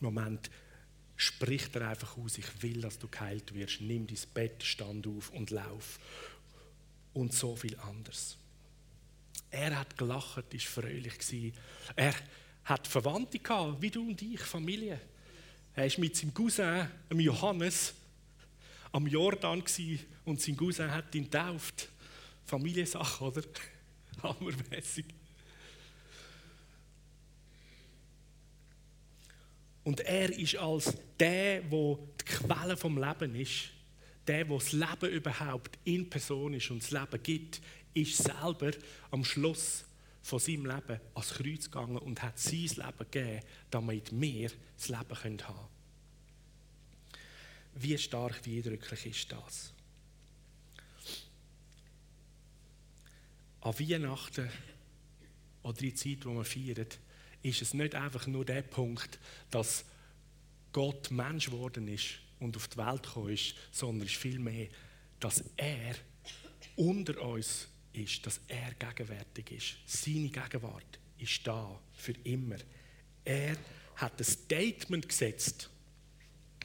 Moment 0.00 0.50
spricht 1.16 1.76
er 1.76 1.90
einfach 1.90 2.16
aus, 2.16 2.38
ich 2.38 2.62
will, 2.62 2.80
dass 2.80 2.98
du 2.98 3.08
geheilt 3.08 3.52
wirst. 3.54 3.80
Nimm 3.80 4.06
dein 4.06 4.18
Bett, 4.32 4.62
stand 4.62 5.06
auf 5.06 5.30
und 5.30 5.50
lauf. 5.50 6.00
Und 7.12 7.34
so 7.34 7.54
viel 7.56 7.76
anderes. 7.80 8.36
Er 9.50 9.78
hat 9.78 9.96
gelacht, 9.98 10.54
ist 10.54 10.66
fröhlich 10.66 11.18
gewesen. 11.18 11.52
Er 11.96 12.14
hat 12.64 12.86
Verwandte 12.86 13.38
gehabt, 13.38 13.80
wie 13.82 13.90
du 13.90 14.08
und 14.08 14.20
ich, 14.22 14.40
Familie. 14.40 15.00
Er 15.74 15.90
war 15.90 16.00
mit 16.00 16.16
seinem 16.16 16.34
Cousin, 16.34 16.88
Johannes, 17.10 17.94
am 18.92 19.06
Jordan 19.06 19.62
und 20.24 20.40
sein 20.40 20.56
Cousin 20.56 20.90
hat 20.90 21.14
ihn 21.14 21.24
getauft. 21.24 21.90
Familiensache, 22.48 23.24
oder? 23.24 23.42
Hammermäßig. 24.22 25.04
Und 29.84 30.00
er 30.00 30.30
ist 30.36 30.56
als 30.56 30.94
der, 31.20 31.60
der 31.60 31.98
die 32.20 32.24
Quelle 32.24 32.76
vom 32.76 32.98
Leben 32.98 33.34
ist, 33.34 33.70
der, 34.26 34.44
der 34.44 34.56
das 34.56 34.72
Leben 34.72 35.10
überhaupt 35.10 35.78
in 35.84 36.08
Person 36.08 36.54
ist 36.54 36.70
und 36.70 36.82
das 36.82 36.90
Leben 36.90 37.22
gibt, 37.22 37.60
ist 37.94 38.16
selber 38.16 38.70
am 39.10 39.24
Schluss 39.24 39.84
von 40.22 40.38
seinem 40.38 40.66
Leben 40.66 41.00
ans 41.14 41.30
Kreuz 41.30 41.64
gegangen 41.70 41.98
und 41.98 42.22
hat 42.22 42.38
sein 42.38 42.60
Leben 42.60 43.10
gegeben, 43.10 43.40
damit 43.70 44.20
wir 44.20 44.50
das 44.76 44.88
Leben 44.88 45.24
haben 45.24 45.36
können. 45.36 45.68
Wie 47.74 47.96
stark, 47.96 48.40
wie 48.44 48.58
eindrücklich 48.58 49.06
ist 49.06 49.32
das? 49.32 49.72
An 53.68 53.78
Weihnachten 53.78 54.48
oder 55.62 55.76
die 55.76 55.92
Zeit, 55.92 56.24
wo 56.24 56.32
wir 56.32 56.44
feiern, 56.44 56.86
ist 57.42 57.60
es 57.60 57.74
nicht 57.74 57.94
einfach 57.94 58.26
nur 58.26 58.46
der 58.46 58.62
Punkt, 58.62 59.18
dass 59.50 59.84
Gott 60.72 61.10
Mensch 61.10 61.50
geworden 61.50 61.86
ist 61.86 62.14
und 62.40 62.56
auf 62.56 62.68
die 62.68 62.78
Welt 62.78 63.02
gekommen 63.02 63.28
ist, 63.28 63.54
sondern 63.70 64.06
es 64.06 64.14
ist 64.14 64.22
vielmehr, 64.22 64.68
dass 65.20 65.44
er 65.58 65.96
unter 66.76 67.20
uns 67.20 67.68
ist, 67.92 68.24
dass 68.24 68.40
er 68.48 68.72
gegenwärtig 68.72 69.50
ist. 69.50 69.76
Seine 69.84 70.30
Gegenwart 70.30 70.98
ist 71.18 71.46
da 71.46 71.78
für 71.92 72.14
immer. 72.24 72.56
Er 73.22 73.54
hat 73.96 74.18
ein 74.18 74.24
Statement 74.24 75.06
gesetzt, 75.06 75.68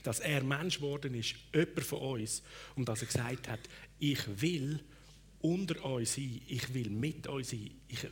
dass 0.04 0.22
er 0.22 0.42
Mensch 0.42 0.78
geworden 0.78 1.16
ist, 1.16 1.36
jemand 1.54 1.84
von 1.84 2.00
uns, 2.00 2.44
und 2.78 2.88
dass 2.88 3.02
er 3.02 3.08
gesagt 3.08 3.50
hat, 3.50 3.60
ich 4.00 4.42
will 4.42 4.82
unter 5.44 5.84
euch 5.86 6.12
sein, 6.12 6.42
ich 6.48 6.74
will 6.74 6.90
mit 6.90 7.28
euch 7.28 7.50
sein, 7.50 7.70
ich 7.88 8.08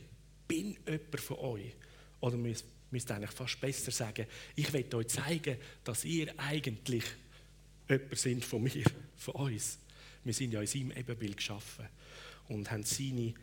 bin 0.46 0.76
jemand 0.86 1.20
von 1.20 1.38
euch. 1.38 1.72
Oder 2.20 2.42
wir 2.42 2.54
müssen 2.90 3.12
eigentlich 3.12 3.30
fast 3.30 3.60
besser 3.60 3.90
sagen, 3.90 4.26
ich 4.54 4.72
will 4.72 4.94
euch 4.94 5.08
zeigen, 5.08 5.56
dass 5.82 6.04
ihr 6.04 6.32
eigentlich 6.38 7.04
jemand 7.88 8.18
sind 8.18 8.44
von 8.44 8.62
mir, 8.62 8.84
von 9.16 9.34
uns. 9.34 9.78
Wir 10.24 10.34
sind 10.34 10.52
ja 10.52 10.60
in 10.60 10.66
seinem 10.66 10.92
Ebenbild 10.92 11.38
geschaffen 11.38 11.88
und 12.48 12.70
haben 12.70 12.84
seine 12.84 13.34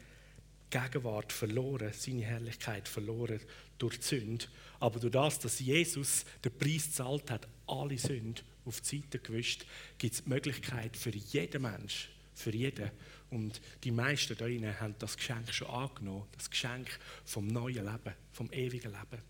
Gegenwart 0.70 1.34
verloren, 1.34 1.92
seine 1.94 2.22
Herrlichkeit 2.22 2.88
verloren 2.88 3.40
durch 3.80 3.98
die 3.98 4.06
Sünde. 4.06 4.46
Aber 4.80 5.00
durch 5.00 5.14
das, 5.14 5.40
dass 5.40 5.60
Jesus 5.60 6.26
den 6.46 6.56
Preis 6.58 6.86
gezahlt 6.86 7.32
hat, 7.32 7.48
alle 7.66 7.98
Sünden 7.98 8.46
auf 8.66 8.82
die 8.82 8.98
Seite 8.98 9.18
gewischt, 9.18 9.66
gibt 9.98 10.14
es 10.14 10.24
die 10.24 10.30
Möglichkeit 10.30 10.96
für 10.96 11.10
jeden 11.10 11.64
Mensch, 11.64 12.10
für 12.36 12.56
jeden. 12.56 12.92
Und 13.30 13.62
die 13.84 13.92
meisten 13.92 14.36
da 14.38 14.46
drinnen 14.46 14.80
haben 14.80 14.96
das 14.98 15.16
Geschenk 15.16 15.54
schon 15.54 15.68
angenommen, 15.68 16.28
das 16.32 16.50
Geschenk 16.50 17.00
vom 17.26 17.48
neuen 17.48 17.86
Leben, 17.86 18.16
vom 18.32 18.52
ewigen 18.52 18.92
Leben. 18.92 19.22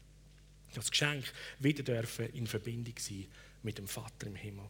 Das 0.73 0.89
Geschenk 0.89 1.25
wieder 1.59 1.83
dürfen 1.83 2.29
in 2.33 2.47
Verbindung 2.47 2.95
sein 2.97 3.25
mit 3.63 3.77
dem 3.77 3.87
Vater 3.87 4.27
im 4.27 4.35
Himmel. 4.35 4.69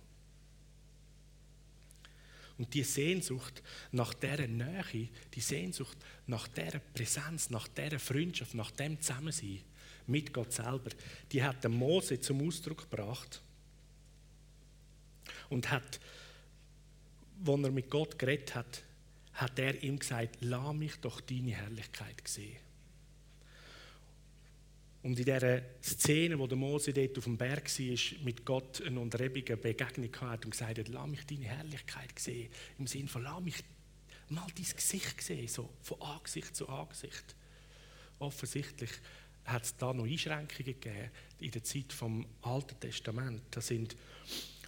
Und 2.58 2.74
die 2.74 2.84
Sehnsucht 2.84 3.64
nach 3.92 4.14
dieser 4.14 4.48
Nähe, 4.48 5.10
die 5.34 5.42
Sehnsucht 5.42 5.98
nach 6.28 6.48
dieser 6.48 6.80
Präsenz, 6.80 7.50
nach 7.50 7.68
dieser 7.70 8.00
Freundschaft, 8.00 8.54
nach 8.54 8.72
dem 8.72 9.00
Zusammensein 9.00 9.62
mit 10.08 10.34
Gott 10.34 10.52
selber, 10.52 10.90
die 11.32 11.44
hat 11.44 11.64
der 11.64 11.70
Mose 11.70 12.20
zum 12.20 12.46
Ausdruck 12.46 12.90
gebracht 12.90 13.42
und 15.50 15.70
hat, 15.72 16.00
als 17.46 17.64
er 17.64 17.72
mit 17.72 17.90
Gott 17.90 18.20
geredet 18.20 18.56
hat, 18.56 18.84
hat 19.40 19.58
er 19.58 19.82
ihm 19.84 20.00
gesagt, 20.00 20.38
lass 20.42 20.74
mich 20.74 20.96
doch 20.98 21.22
deine 21.22 21.52
Herrlichkeit 21.52 22.28
sehen. 22.28 22.58
Und 25.02 25.18
in 25.18 25.24
dieser 25.24 25.62
Szene, 25.82 26.38
wo 26.38 26.46
der 26.46 26.58
Mose 26.58 26.92
dort 26.92 27.18
auf 27.18 27.24
dem 27.24 27.38
Berg 27.38 27.70
war, 27.70 28.24
mit 28.26 28.46
Gott 28.46 28.82
eine 28.86 29.00
unterrebige 29.00 29.56
Begegnung 29.56 30.14
hatte 30.20 30.46
und 30.46 30.52
gesagt 30.52 30.78
hat, 30.78 30.88
lass 30.90 31.08
mich 31.08 31.26
deine 31.26 31.46
Herrlichkeit 31.46 32.20
sehen, 32.20 32.52
im 32.78 32.86
Sinne 32.86 33.08
von, 33.08 33.24
lass 33.24 33.42
mich 33.42 33.64
mal 34.28 34.46
dein 34.56 34.66
Gesicht 34.66 35.22
sehen, 35.22 35.48
so 35.48 35.70
von 35.82 36.02
Angesicht 36.02 36.54
zu 36.54 36.68
Angesicht. 36.68 37.36
Offensichtlich 38.20 38.92
hat 39.46 39.64
es 39.64 39.78
da 39.78 39.94
noch 39.94 40.04
Einschränkungen 40.04 40.66
gegeben 40.66 41.12
in 41.40 41.52
der 41.52 41.64
Zeit 41.64 41.94
vom 41.94 42.26
Alten 42.42 42.78
Testament. 42.82 43.42
Da 43.52 43.62
sind 43.62 43.96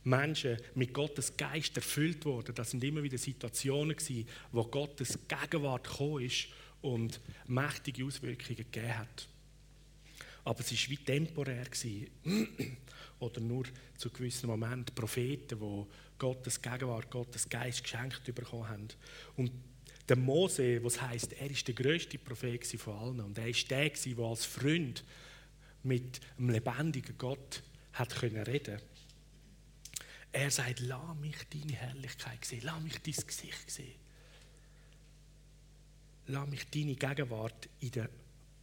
Menschen 0.03 0.57
mit 0.75 0.93
Gottes 0.93 1.35
Geist 1.37 1.75
erfüllt 1.75 2.25
worden. 2.25 2.55
Das 2.55 2.71
sind 2.71 2.83
immer 2.83 3.03
wieder 3.03 3.17
Situationen 3.17 3.95
gewesen, 3.95 4.27
wo 4.51 4.63
Gottes 4.63 5.19
Gegenwart 5.27 5.87
gekommen 5.87 6.25
ist 6.25 6.47
und 6.81 7.19
mächtige 7.47 8.05
Auswirkungen 8.05 8.57
gegeben 8.57 8.97
hat. 8.97 9.27
Aber 10.43 10.59
es 10.59 10.71
war 10.71 10.89
wie 10.89 10.97
temporär. 10.97 11.65
Oder 13.19 13.39
nur 13.39 13.65
zu 13.95 14.09
gewissen 14.09 14.47
Momenten 14.47 14.95
Propheten, 14.95 15.59
die 15.59 15.85
Gottes 16.17 16.59
Gegenwart, 16.59 17.11
Gottes 17.11 17.47
Geist 17.47 17.83
geschenkt 17.83 18.23
bekommen 18.33 18.67
haben. 18.67 18.87
Und 19.37 19.51
der 20.09 20.17
Mose, 20.17 20.83
was 20.83 20.99
heißt, 20.99 21.33
er 21.33 21.51
ist 21.51 21.67
der 21.67 21.75
größte 21.75 22.17
Prophet 22.17 22.65
von 22.65 22.97
allen 22.97 23.19
und 23.19 23.37
er 23.37 23.47
ist 23.47 23.69
der, 23.69 23.89
der 23.89 24.25
als 24.25 24.45
Freund 24.45 25.03
mit 25.83 26.19
einem 26.37 26.49
lebendigen 26.49 27.17
Gott 27.17 27.61
hat 27.93 28.15
können 28.15 28.43
reden. 28.43 28.79
Er 30.31 30.51
sagt: 30.51 30.79
Lass 30.81 31.15
mich 31.19 31.37
deine 31.49 31.73
Herrlichkeit 31.73 32.43
sehen, 32.45 32.61
lass 32.63 32.81
mich 32.81 33.01
dein 33.01 33.27
Gesicht 33.27 33.69
sehen, 33.69 33.95
lass 36.27 36.47
mich 36.47 36.69
deine 36.69 36.95
Gegenwart 36.95 37.69
in 37.79 37.91
der 37.91 38.09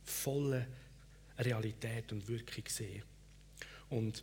vollen 0.04 0.66
Realität 1.38 2.12
und 2.12 2.26
Wirkung 2.26 2.64
sehen. 2.68 3.02
Und 3.90 4.22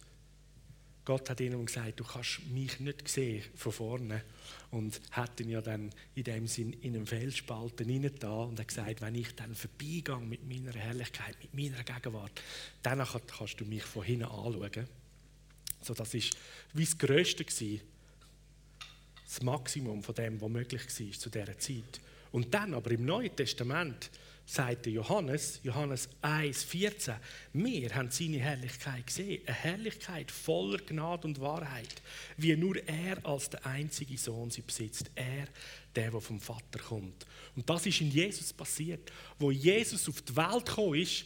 Gott 1.05 1.29
hat 1.29 1.39
ihnen 1.39 1.63
gesagt, 1.67 1.99
du 1.99 2.03
kannst 2.03 2.41
mich 2.47 2.79
nicht 2.79 3.07
sehen 3.07 3.43
von 3.55 3.71
vorne. 3.71 4.23
Und 4.71 4.99
hat 5.11 5.39
ihn 5.39 5.49
ja 5.49 5.61
dann 5.61 5.91
in 6.15 6.23
dem 6.23 6.47
Sinn 6.47 6.73
in 6.73 6.95
einem 6.95 7.05
Felsspalten 7.05 7.87
hineingetan 7.87 8.49
und 8.49 8.59
hat 8.59 8.67
gesagt, 8.67 9.01
wenn 9.01 9.13
ich 9.13 9.35
dann 9.35 9.53
vorbeigehe 9.53 10.17
mit 10.17 10.47
meiner 10.49 10.73
Herrlichkeit, 10.73 11.37
mit 11.41 11.53
meiner 11.53 11.83
Gegenwart, 11.83 12.41
dann 12.81 13.05
kannst 13.05 13.61
du 13.61 13.65
mich 13.65 13.83
von 13.83 14.03
hinten 14.03 14.25
anschauen. 14.25 14.87
So, 15.85 15.93
das 15.93 16.13
war 16.13 16.21
wie 16.73 16.83
das 16.83 16.97
Größte, 16.97 17.45
das 19.23 19.41
Maximum 19.41 20.01
von 20.03 20.15
dem, 20.15 20.41
was 20.41 20.49
möglich 20.49 20.81
war 20.81 21.19
zu 21.19 21.29
dieser 21.29 21.57
Zeit. 21.57 22.01
Und 22.31 22.53
dann 22.53 22.73
aber 22.73 22.91
im 22.91 23.05
Neuen 23.05 23.35
Testament 23.35 24.09
sagt 24.45 24.87
Johannes, 24.87 25.59
Johannes 25.63 26.09
1,14, 26.21 27.15
wir 27.53 27.95
haben 27.95 28.11
seine 28.11 28.39
Herrlichkeit 28.39 29.07
gesehen. 29.07 29.41
Eine 29.45 29.55
Herrlichkeit 29.55 30.31
voller 30.31 30.77
Gnade 30.79 31.27
und 31.27 31.39
Wahrheit, 31.39 32.01
wie 32.37 32.55
nur 32.55 32.77
er 32.87 33.25
als 33.25 33.49
der 33.49 33.65
einzige 33.65 34.17
Sohn 34.17 34.51
sie 34.51 34.61
besitzt. 34.61 35.09
Er, 35.15 35.47
der, 35.95 36.11
der 36.11 36.21
vom 36.21 36.39
Vater 36.39 36.79
kommt. 36.79 37.25
Und 37.55 37.69
das 37.69 37.85
ist 37.85 38.01
in 38.01 38.11
Jesus 38.11 38.53
passiert. 38.53 39.11
Wo 39.39 39.51
Jesus 39.51 40.07
auf 40.09 40.21
die 40.21 40.35
Welt 40.35 40.65
gekommen 40.65 40.95
ist, 40.95 41.25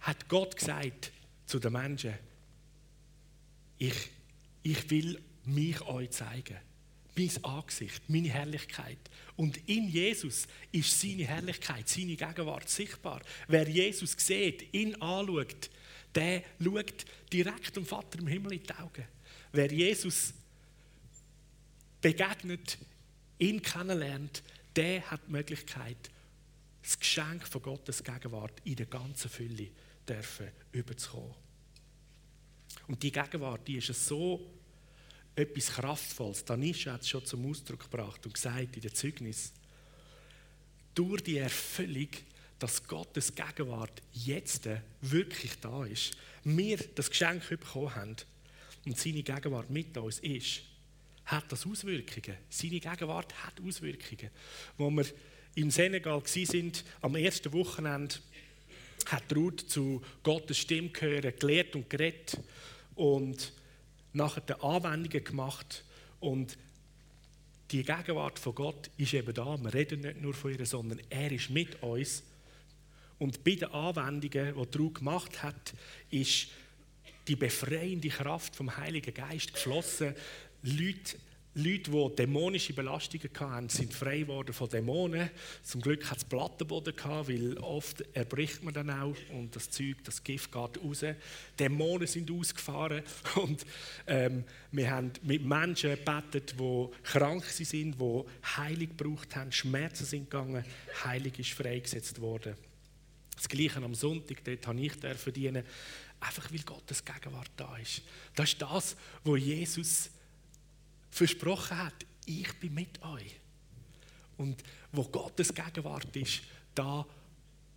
hat 0.00 0.28
Gott 0.28 0.56
gesagt 0.56 1.12
zu 1.46 1.58
den 1.58 1.72
Menschen, 1.72 2.14
ich, 3.82 3.94
ich 4.62 4.90
will 4.90 5.20
mich 5.44 5.80
euch 5.82 6.10
zeigen 6.10 6.56
mein 7.14 7.44
Angesicht, 7.44 8.08
meine 8.08 8.28
Herrlichkeit. 8.30 8.98
Und 9.36 9.58
in 9.68 9.88
Jesus 9.88 10.46
ist 10.70 10.98
seine 10.98 11.26
Herrlichkeit, 11.26 11.86
seine 11.88 12.16
Gegenwart 12.16 12.70
sichtbar. 12.70 13.20
Wer 13.48 13.68
Jesus 13.68 14.14
sieht, 14.16 14.72
ihn 14.72 14.94
anschaut, 14.94 15.68
der 16.14 16.42
schaut 16.62 17.04
direkt 17.30 17.76
dem 17.76 17.84
Vater 17.84 18.18
im 18.18 18.28
Himmel 18.28 18.54
in 18.54 18.62
die 18.62 18.74
Augen. 18.74 19.04
Wer 19.52 19.70
Jesus 19.70 20.32
begegnet, 22.00 22.78
ihn 23.38 23.60
kennenlernt, 23.60 24.42
der 24.74 25.10
hat 25.10 25.20
die 25.26 25.32
Möglichkeit, 25.32 26.10
das 26.82 26.98
Geschenk 26.98 27.46
von 27.46 27.60
Gottes 27.60 28.02
Gegenwart 28.02 28.62
in 28.64 28.76
der 28.76 28.86
ganzen 28.86 29.28
Fülle 29.28 29.68
dürfen 30.08 30.48
überzukommen. 30.72 31.41
Und 32.88 33.02
die 33.02 33.12
Gegenwart, 33.12 33.66
die 33.66 33.76
ist 33.76 34.06
so 34.06 34.40
etwas 35.34 35.72
Kraftvolles. 35.72 36.44
Danisha 36.44 36.92
hat 36.92 37.02
es 37.02 37.08
schon 37.08 37.24
zum 37.24 37.48
Ausdruck 37.50 37.90
gebracht 37.90 38.24
und 38.26 38.34
gesagt 38.34 38.76
in 38.76 38.82
der 38.82 38.94
Zeugnis. 38.94 39.52
Durch 40.94 41.22
die 41.22 41.38
Erfüllung, 41.38 42.08
dass 42.58 42.86
Gottes 42.86 43.34
Gegenwart 43.34 44.02
jetzt 44.12 44.68
wirklich 45.00 45.58
da 45.60 45.84
ist, 45.84 46.16
wir 46.44 46.78
das 46.94 47.08
Geschenk 47.08 47.48
bekommen 47.48 47.94
haben 47.94 48.16
und 48.84 48.98
seine 48.98 49.22
Gegenwart 49.22 49.70
mit 49.70 49.96
uns 49.96 50.18
ist, 50.18 50.62
hat 51.24 51.50
das 51.50 51.66
Auswirkungen. 51.66 52.36
Seine 52.50 52.80
Gegenwart 52.80 53.32
hat 53.44 53.60
Auswirkungen. 53.60 54.30
Wo 54.76 54.90
wir 54.90 55.06
im 55.54 55.70
Senegal 55.70 56.22
sind, 56.24 56.84
am 57.00 57.14
ersten 57.14 57.52
Wochenende, 57.52 58.16
hat 59.06 59.34
Ruth 59.34 59.60
zu 59.60 60.02
Gottes 60.22 60.58
Stimme 60.58 60.90
gehört, 60.90 61.40
gelehrt 61.40 61.74
und 61.74 61.88
geredet. 61.88 62.38
Und 62.94 63.52
nachher 64.12 64.42
die 64.42 64.54
Anwendungen 64.54 65.24
gemacht 65.24 65.84
und 66.20 66.56
die 67.70 67.82
Gegenwart 67.82 68.38
von 68.38 68.54
Gott 68.54 68.90
ist 68.98 69.14
eben 69.14 69.32
da. 69.32 69.56
Wir 69.56 69.72
reden 69.72 70.00
nicht 70.00 70.20
nur 70.20 70.34
von 70.34 70.52
ihr, 70.52 70.66
sondern 70.66 71.00
er 71.08 71.32
ist 71.32 71.48
mit 71.48 71.82
uns. 71.82 72.22
Und 73.18 73.42
bei 73.44 73.54
den 73.54 73.70
Anwendungen, 73.70 74.54
die 74.54 74.70
Drew 74.70 74.90
gemacht 74.90 75.42
hat, 75.42 75.72
ist 76.10 76.48
die 77.28 77.36
befreiende 77.36 78.08
Kraft 78.08 78.54
vom 78.56 78.76
Heiligen 78.76 79.14
Geist 79.14 79.54
geflossen. 79.54 80.14
Leute 80.62 81.16
Leute, 81.54 81.90
die 81.90 82.16
dämonische 82.16 82.72
Belastungen 82.72 83.28
hatten, 83.38 83.68
sind 83.68 83.92
frei 83.92 84.20
geworden 84.20 84.54
von 84.54 84.70
Dämonen. 84.70 85.28
Zum 85.62 85.82
Glück 85.82 86.10
hat 86.10 86.16
es 86.16 86.24
Plattenboden 86.24 86.96
gehabt, 86.96 87.28
weil 87.28 87.58
oft 87.58 88.02
erbricht 88.14 88.62
man 88.62 88.72
dann 88.72 88.88
auch 88.88 89.14
und 89.30 89.54
das 89.54 89.68
Zeug, 89.68 89.96
das 90.04 90.24
Gift 90.24 90.50
geht 90.50 90.82
raus. 90.82 91.04
Dämonen 91.58 92.06
sind 92.06 92.30
ausgefahren 92.30 93.02
und 93.34 93.66
ähm, 94.06 94.44
wir 94.70 94.90
haben 94.90 95.12
mit 95.24 95.44
Menschen 95.44 95.90
gebetet, 95.90 96.54
die 96.58 96.88
krank 97.02 97.44
sind, 97.44 98.00
die 98.00 98.24
Heilung 98.56 98.96
gebraucht 98.96 99.36
haben, 99.36 99.52
Schmerzen 99.52 100.06
sind 100.06 100.30
gegangen, 100.30 100.64
Heilung 101.04 101.32
ist 101.36 101.50
freigesetzt 101.50 102.18
worden. 102.18 102.56
Das 103.36 103.46
Gleiche 103.46 103.76
am 103.82 103.94
Sonntag, 103.94 104.42
dort 104.44 104.66
habe 104.66 104.80
ich 104.80 104.92
verdienen, 104.94 105.64
einfach 106.18 106.50
weil 106.50 106.60
Gottes 106.60 107.04
Gegenwart 107.04 107.50
da 107.58 107.76
ist. 107.76 108.02
Das 108.34 108.50
ist 108.50 108.62
das, 108.62 108.96
was 109.24 109.38
Jesus 109.38 110.10
versprochen 111.12 111.78
hat, 111.78 112.06
ich 112.26 112.52
bin 112.54 112.74
mit 112.74 113.00
euch. 113.02 113.38
Und 114.38 114.62
wo 114.90 115.04
Gottes 115.04 115.54
Gegenwart 115.54 116.16
ist, 116.16 116.42
da 116.74 117.06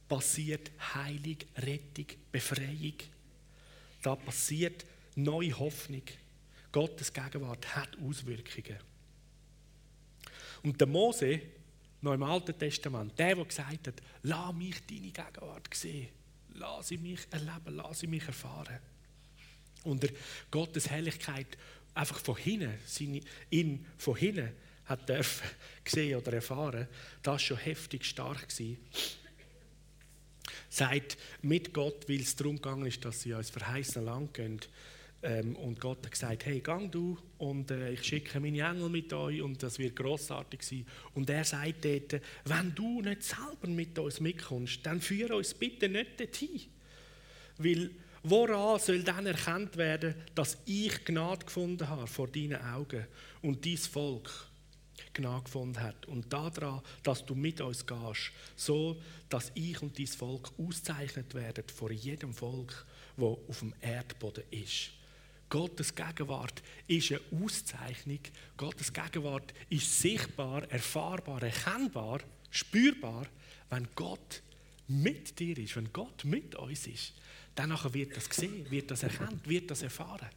passiert 0.08 0.72
Heilung, 0.94 1.38
Rettung, 1.58 2.08
Befreiung. 2.32 2.96
Da 4.02 4.16
passiert 4.16 4.86
neue 5.16 5.58
Hoffnung. 5.58 6.04
Gottes 6.72 7.12
Gegenwart 7.12 7.76
hat 7.76 7.90
Auswirkungen. 8.02 8.80
Und 10.64 10.80
der 10.80 10.88
Mose, 10.88 11.42
noch 12.02 12.14
im 12.14 12.24
Alten 12.24 12.58
Testament, 12.58 13.18
der, 13.20 13.36
der 13.36 13.46
gesagt 13.46 13.88
hat, 13.88 14.02
lass 14.24 14.54
mich 14.54 14.86
deine 14.88 15.12
Gegenwart 15.12 15.74
sehen, 15.74 16.10
lass 16.54 16.88
sie 16.88 16.98
mich 16.98 17.20
erleben, 17.32 17.76
lass 17.76 18.00
sie 18.00 18.08
mich 18.08 18.26
erfahren. 18.26 18.80
Unter 19.84 20.08
Gottes 20.50 20.90
Herrlichkeit 20.90 21.58
einfach 21.96 22.20
von 22.20 22.36
hinten, 22.36 22.74
seine, 22.86 23.22
ihn 23.50 23.86
von 23.98 24.16
hinten 24.16 24.52
hat 24.86 25.10
dürfen 25.10 25.50
sehen 25.88 26.18
oder 26.18 26.34
erfahren, 26.34 26.88
das 27.24 27.42
schon 27.42 27.58
heftig 27.58 28.06
stark 28.06 28.50
gewesen. 28.50 28.78
Sagt 30.70 31.18
mit 31.42 31.74
Gott, 31.74 32.08
weil 32.08 32.20
es 32.20 32.36
darum 32.36 32.58
gegangen 32.58 32.86
ist, 32.86 33.04
dass 33.04 33.22
sie 33.22 33.34
ans 33.34 33.50
verheißene 33.50 34.06
Land 34.06 34.34
gehen. 34.34 34.60
Ähm, 35.24 35.56
und 35.56 35.80
Gott 35.80 36.06
hat 36.06 36.12
gesagt, 36.12 36.46
hey, 36.46 36.60
gang 36.60 36.92
du 36.92 37.18
und 37.38 37.72
äh, 37.72 37.92
ich 37.92 38.04
schicke 38.04 38.40
meine 38.40 38.62
Engel 38.62 38.90
mit 38.90 39.12
euch 39.14 39.42
und 39.42 39.64
das 39.64 39.80
wird 39.80 39.96
großartig 39.96 40.62
sein. 40.62 40.86
Und 41.14 41.30
er 41.30 41.46
sagt 41.46 41.86
dort, 41.86 42.22
wenn 42.44 42.76
du 42.76 43.02
nicht 43.02 43.24
selber 43.24 43.68
mit 43.68 43.98
uns 43.98 44.20
mitkommst, 44.20 44.86
dann 44.86 45.02
führe 45.02 45.38
uns 45.38 45.54
bitte 45.54 45.90
nicht 45.90 46.20
dorthin. 46.20 46.62
Weil 47.58 47.92
Woran 48.28 48.80
soll 48.80 49.04
dann 49.04 49.28
erkannt 49.28 49.78
werden, 49.78 50.16
dass 50.34 50.58
ich 50.66 51.06
Gnade 51.06 51.46
gefunden 51.46 51.88
habe 51.88 52.08
vor 52.08 52.28
deinen 52.28 52.60
Augen 52.60 53.06
und 53.44 53.64
dein 53.64 53.78
Volk 53.78 54.48
Gnade 55.14 55.44
gefunden 55.44 55.80
hat? 55.80 56.08
Und 56.08 56.34
daran, 56.34 56.82
dass 57.04 57.24
du 57.24 57.36
mit 57.36 57.62
uns 57.62 57.86
gehst, 57.86 58.32
so 58.56 59.00
dass 59.30 59.52
ich 59.54 59.80
und 59.84 60.00
dein 60.00 60.08
Volk 60.08 60.50
auszeichnet 60.58 61.36
werden 61.36 61.66
vor 61.68 61.92
jedem 61.92 62.34
Volk, 62.34 62.88
wo 63.16 63.40
auf 63.48 63.60
dem 63.60 63.76
Erdboden 63.80 64.44
ist. 64.50 64.90
Gottes 65.48 65.94
Gegenwart 65.94 66.64
ist 66.88 67.12
eine 67.12 67.22
Auszeichnung. 67.44 68.22
Gottes 68.58 68.92
Gegenwart 68.92 69.54
ist 69.70 70.02
sichtbar, 70.02 70.64
erfahrbar, 70.72 71.44
erkennbar, 71.44 72.22
spürbar, 72.50 73.28
wenn 73.70 73.88
Gott 73.94 74.42
mit 74.88 75.40
dir 75.40 75.56
ist, 75.60 75.76
wenn 75.76 75.94
Gott 75.94 76.26
mit 76.26 76.56
uns 76.56 76.88
ist. 76.88 77.14
Dann 77.56 77.72
wird 77.94 78.18
das 78.18 78.30
gesehen, 78.30 78.70
wird 78.70 78.92
das 78.92 79.04
erkannt, 79.04 79.48
wird 79.48 79.72
das 79.72 79.82
erfahren. 79.82 80.30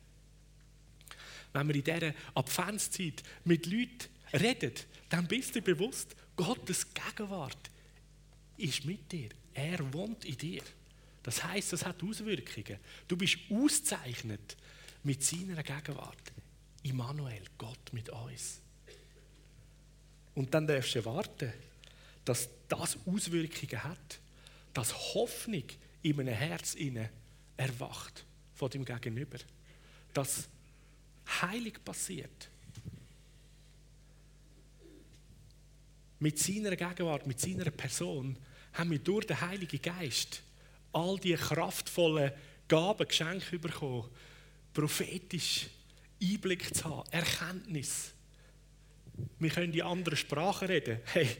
Wenn 1.52 1.68
wir 1.68 1.74
in 1.74 1.84
dieser 1.84 2.14
Adventszeit 2.34 3.22
mit 3.44 3.66
Leuten 3.66 4.08
reden, 4.32 4.72
dann 5.08 5.26
bist 5.26 5.56
du 5.56 5.62
bewusst, 5.62 6.14
Gottes 6.36 6.86
Gegenwart 6.94 7.70
ist 8.56 8.84
mit 8.84 9.10
dir. 9.10 9.30
Er 9.54 9.92
wohnt 9.92 10.24
in 10.24 10.36
dir. 10.36 10.62
Das 11.22 11.42
heißt, 11.42 11.72
das 11.72 11.84
hat 11.84 12.02
Auswirkungen. 12.02 12.78
Du 13.08 13.16
bist 13.16 13.38
auszeichnet 13.50 14.56
mit 15.02 15.22
seiner 15.24 15.62
Gegenwart. 15.62 16.32
Immanuel, 16.82 17.42
Gott 17.56 17.92
mit 17.92 18.08
uns. 18.10 18.60
Und 20.34 20.54
dann 20.54 20.66
darfst 20.66 20.94
du 20.94 21.00
erwarten, 21.00 21.52
dass 22.24 22.48
das 22.68 22.96
Auswirkungen 23.06 23.82
hat, 23.82 24.20
dass 24.72 24.94
Hoffnung 25.14 25.64
in 26.02 26.20
einem 26.20 26.34
Herz 26.34 26.76
erwacht 27.56 28.24
von 28.54 28.70
dem 28.70 28.84
Gegenüber. 28.84 29.38
Dass 30.12 30.48
heilig 31.42 31.84
passiert. 31.84 32.48
Mit 36.20 36.38
seiner 36.38 36.74
Gegenwart, 36.74 37.26
mit 37.26 37.40
seiner 37.40 37.70
Person 37.70 38.36
haben 38.72 38.90
wir 38.90 38.98
durch 38.98 39.26
den 39.26 39.40
Heiligen 39.40 39.80
Geist 39.80 40.42
all 40.92 41.18
die 41.18 41.34
kraftvollen 41.34 42.32
Gaben, 42.66 43.06
Geschenke 43.06 43.58
bekommen, 43.58 44.08
prophetisch 44.72 45.68
Einblick 46.20 46.74
zu 46.74 46.84
haben, 46.84 47.08
Erkenntnis. 47.10 48.12
Wir 49.38 49.50
können 49.50 49.72
die 49.72 49.82
anderen 49.82 50.16
Sprachen 50.16 50.68
reden. 50.68 51.00
Hey, 51.04 51.36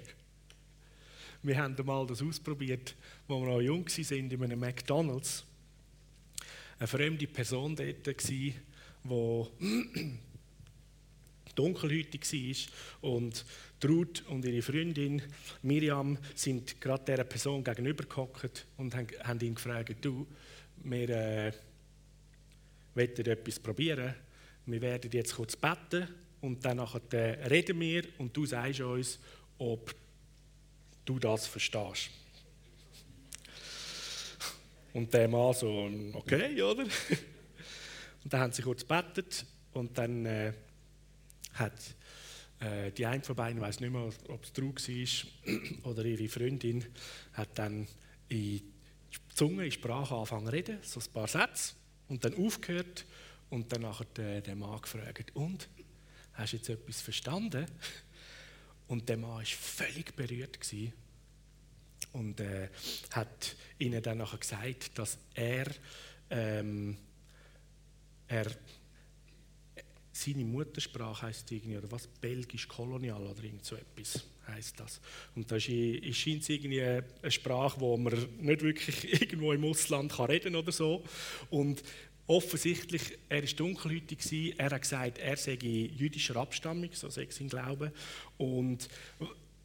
wir 1.49 1.57
haben 1.57 1.77
einmal 1.77 2.07
das 2.07 2.23
ausprobiert, 2.23 2.95
als 3.27 3.41
wir 3.41 3.47
noch 3.47 3.61
jung 3.61 3.87
waren, 3.87 4.31
in 4.31 4.43
einem 4.43 4.61
McDonalds. 4.61 5.45
Eine 6.79 6.87
fremde 6.87 7.27
Person 7.27 7.75
dort 7.75 8.07
war, 9.05 9.49
die 9.61 10.19
dunkelhäutig 11.55 12.71
war. 13.01 13.11
Und 13.11 13.45
Ruth 13.83 14.25
und 14.29 14.45
ihre 14.45 14.61
Freundin 14.61 15.23
Miriam 15.63 16.19
sind 16.35 16.81
gerade 16.81 17.13
dieser 17.13 17.25
Person 17.25 17.65
gegenübergehockt 17.65 18.67
und 18.77 18.95
haben 18.95 19.41
ihn 19.41 19.55
gefragt, 19.55 19.97
du, 20.03 20.27
wir 20.85 21.09
äh, 21.09 21.53
wollen 22.95 23.17
etwas 23.17 23.59
probieren. 23.59 24.15
Wir 24.67 24.83
werden 24.83 25.11
jetzt 25.11 25.35
kurz 25.35 25.57
beten 25.57 26.09
und 26.43 26.63
dann 26.65 26.79
reden 26.81 27.81
wir 27.81 28.05
und 28.19 28.37
du 28.37 28.45
sagst 28.45 28.83
uns, 28.83 29.19
ob 29.57 29.95
du 31.09 31.19
das 31.19 31.47
verstehst. 31.47 32.11
Und 34.93 35.13
der 35.15 35.29
Mann 35.29 35.55
so, 35.55 35.91
okay, 36.15 36.61
oder? 36.63 36.85
Und 38.25 38.33
dann 38.33 38.41
haben 38.41 38.53
sie 38.53 38.63
kurz 38.63 38.87
gebetet 38.87 39.47
und 39.73 39.97
dann 39.97 40.27
äh, 40.27 40.53
hat 41.55 41.73
äh, 42.61 42.91
die 42.91 43.07
eine 43.07 43.23
von 43.23 43.37
beiden, 43.37 43.59
ich 43.59 43.63
weiß 43.63 43.81
nicht 43.81 43.91
mehr, 43.91 44.11
ob 44.29 44.45
es 44.45 44.53
Trug 44.53 44.77
war 44.77 45.91
oder 45.91 46.05
ihre 46.05 46.29
Freundin, 46.29 46.85
hat 47.35 47.57
dann 47.59 47.87
in 48.29 48.61
Zunge, 49.35 49.65
in 49.65 49.73
Sprache 49.73 50.15
angefangen 50.15 50.47
zu 50.47 50.53
reden, 50.53 50.79
so 50.83 51.01
ein 51.01 51.13
paar 51.13 51.29
Sätze, 51.29 51.75
und 52.09 52.25
dann 52.25 52.35
aufgehört 52.35 53.07
und 53.51 53.73
dann 53.73 53.83
nachher 53.83 54.07
den, 54.17 54.43
den 54.43 54.59
Mann 54.59 54.81
gefragt, 54.83 55.31
und, 55.35 55.69
hast 56.33 56.53
du 56.53 56.57
jetzt 56.57 56.69
etwas 56.69 57.01
verstanden? 57.01 57.67
Und 58.89 59.09
der 59.09 59.17
Mann 59.17 59.31
war 59.31 59.45
völlig 59.45 60.17
berührt 60.17 60.61
gewesen 60.61 60.93
und 62.13 62.41
äh, 62.41 62.69
hat 63.13 63.57
ihnen 63.79 64.03
dann 64.03 64.19
nachher 64.19 64.39
gesagt, 64.39 64.99
dass 64.99 65.19
er, 65.35 65.67
ähm, 66.31 66.97
er 68.27 68.47
seine 70.13 70.45
Muttersprache 70.45 71.27
heißt 71.27 71.53
irgendwie, 71.53 71.77
oder 71.77 71.91
was, 71.91 72.07
belgisch 72.07 72.67
kolonial 72.67 73.25
oder 73.25 73.43
irgend 73.43 73.65
so 73.65 73.77
etwas 73.77 74.25
heißt 74.49 74.81
das. 74.81 75.01
Und 75.35 75.51
das 75.51 75.69
ist, 75.69 76.17
scheint 76.17 76.49
irgendwie 76.49 76.83
eine 76.83 77.31
Sprache, 77.31 77.81
wo 77.81 77.97
man 77.97 78.15
nicht 78.41 78.63
wirklich 78.63 79.21
irgendwo 79.23 79.53
im 79.53 79.65
Ausland 79.65 80.13
kann 80.13 80.27
reden 80.27 80.57
oder 80.57 80.73
so. 80.73 81.05
Und 81.51 81.83
offensichtlich, 82.29 83.19
er 83.29 83.43
war 83.43 83.49
dunkelhäutig, 83.49 84.55
er 84.59 84.71
hat 84.71 84.83
gesagt, 84.83 85.19
er 85.19 85.37
sei 85.37 85.55
jüdischer 85.55 86.37
Abstammung, 86.37 86.91
so 86.93 87.09
sei 87.09 87.27
sein 87.31 87.49
Glaube. 87.49 87.93
Und 88.37 88.89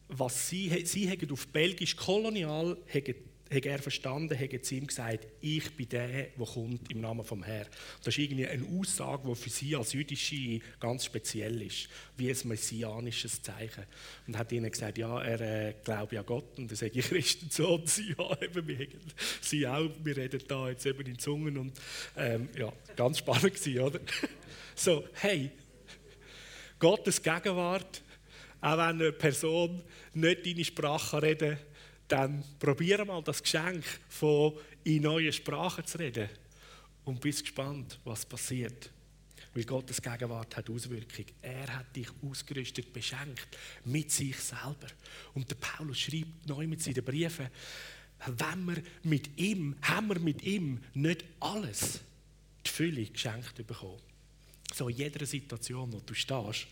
was 0.08 0.48
sie, 0.48 0.84
sie 0.84 1.08
haben 1.08 1.30
auf 1.30 1.46
Belgisch 1.48 1.94
kolonial 1.94 2.76
haben 2.92 3.14
hat 3.54 3.66
er 3.66 3.78
verstanden, 3.78 4.38
hat 4.38 4.64
sie 4.64 4.78
ihm 4.78 4.86
gesagt, 4.86 5.26
ich 5.40 5.70
bin 5.76 5.88
der, 5.88 6.08
der 6.08 6.46
kommt 6.46 6.90
im 6.90 7.00
Namen 7.00 7.24
vom 7.24 7.42
Herrn. 7.42 7.66
Das 8.02 8.08
ist 8.08 8.18
irgendwie 8.18 8.46
eine 8.46 8.66
Aussage, 8.66 9.28
die 9.28 9.34
für 9.34 9.50
sie 9.50 9.76
als 9.76 9.92
Jüdische 9.92 10.60
ganz 10.80 11.04
speziell 11.04 11.62
ist, 11.62 11.88
wie 12.16 12.30
ein 12.30 12.36
messianisches 12.44 13.42
Zeichen. 13.42 13.84
Und 14.26 14.36
hat 14.36 14.52
ihnen 14.52 14.70
gesagt, 14.70 14.98
ja, 14.98 15.22
er 15.22 15.40
äh, 15.40 15.74
glaubt 15.84 16.14
an 16.14 16.26
Gott 16.26 16.58
und 16.58 16.70
er 16.70 16.76
sagt, 16.76 16.94
die 16.94 17.00
Christen 17.02 17.48
so 17.50 17.74
und 17.74 17.88
sie, 17.88 18.14
ja, 18.18 18.42
eben, 18.42 18.66
wir, 18.66 18.88
sie 19.40 19.66
auch, 19.66 19.90
wir 20.02 20.16
reden 20.16 20.42
da 20.48 20.68
jetzt 20.68 20.86
eben 20.86 21.06
in 21.06 21.18
Zungen 21.18 21.56
und 21.56 21.72
ähm, 22.16 22.48
ja, 22.58 22.72
ganz 22.96 23.18
spannend 23.18 23.54
gewesen, 23.54 23.80
oder? 23.80 24.00
so, 24.74 25.04
hey, 25.14 25.50
Gottes 26.78 27.22
Gegenwart, 27.22 28.02
auch 28.60 28.72
wenn 28.72 28.80
eine 28.80 29.12
Person 29.12 29.82
nicht 30.14 30.46
deine 30.46 30.64
Sprache 30.64 31.22
reden 31.22 31.56
kann, 31.56 31.73
dann 32.08 32.44
probiere 32.58 33.04
mal 33.04 33.22
das 33.22 33.42
Geschenk 33.42 33.84
von 34.08 34.54
in 34.84 35.02
neuen 35.02 35.32
Sprachen 35.32 35.86
zu 35.86 35.98
reden 35.98 36.28
und 37.04 37.20
bist 37.20 37.42
gespannt, 37.42 37.98
was 38.04 38.26
passiert. 38.26 38.90
Weil 39.54 39.64
Gottes 39.64 40.02
Gegenwart 40.02 40.56
hat 40.56 40.68
Auswirkungen. 40.68 41.30
Er 41.40 41.76
hat 41.76 41.94
dich 41.94 42.08
ausgerüstet, 42.22 42.92
beschenkt 42.92 43.56
mit 43.84 44.10
sich 44.10 44.36
selber. 44.36 44.88
Und 45.32 45.48
der 45.48 45.54
Paulus 45.56 46.00
schreibt 46.00 46.48
neu 46.48 46.66
mit 46.66 46.82
seinen 46.82 47.04
Briefen, 47.04 47.48
wenn 48.26 48.64
wir 48.64 48.82
mit 49.02 49.38
ihm, 49.38 49.76
haben 49.82 50.08
wir 50.08 50.18
mit 50.18 50.42
ihm 50.42 50.80
nicht 50.94 51.24
alles, 51.40 52.00
die 52.66 52.70
Fülle 52.70 53.04
geschenkt 53.04 53.54
bekommen. 53.66 54.00
So 54.72 54.88
in 54.88 54.96
jeder 54.96 55.24
Situation, 55.24 55.92
wo 55.92 56.00
du 56.00 56.14
stehst, 56.14 56.66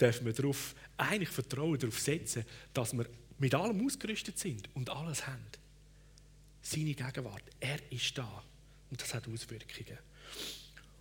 dürfen 0.00 0.26
wir 0.26 0.32
darauf 0.32 0.74
eigentlich 0.96 1.30
Vertrauen 1.30 1.78
darauf 1.78 1.98
setzen, 1.98 2.44
dass 2.72 2.92
wir 2.96 3.06
mit 3.38 3.54
allem 3.54 3.84
ausgerüstet 3.84 4.38
sind 4.38 4.68
und 4.74 4.90
alles 4.90 5.26
haben. 5.26 5.44
Seine 6.62 6.94
Gegenwart, 6.94 7.44
er 7.60 7.78
ist 7.90 8.16
da. 8.18 8.42
Und 8.90 9.00
das 9.00 9.14
hat 9.14 9.28
Auswirkungen. 9.28 9.98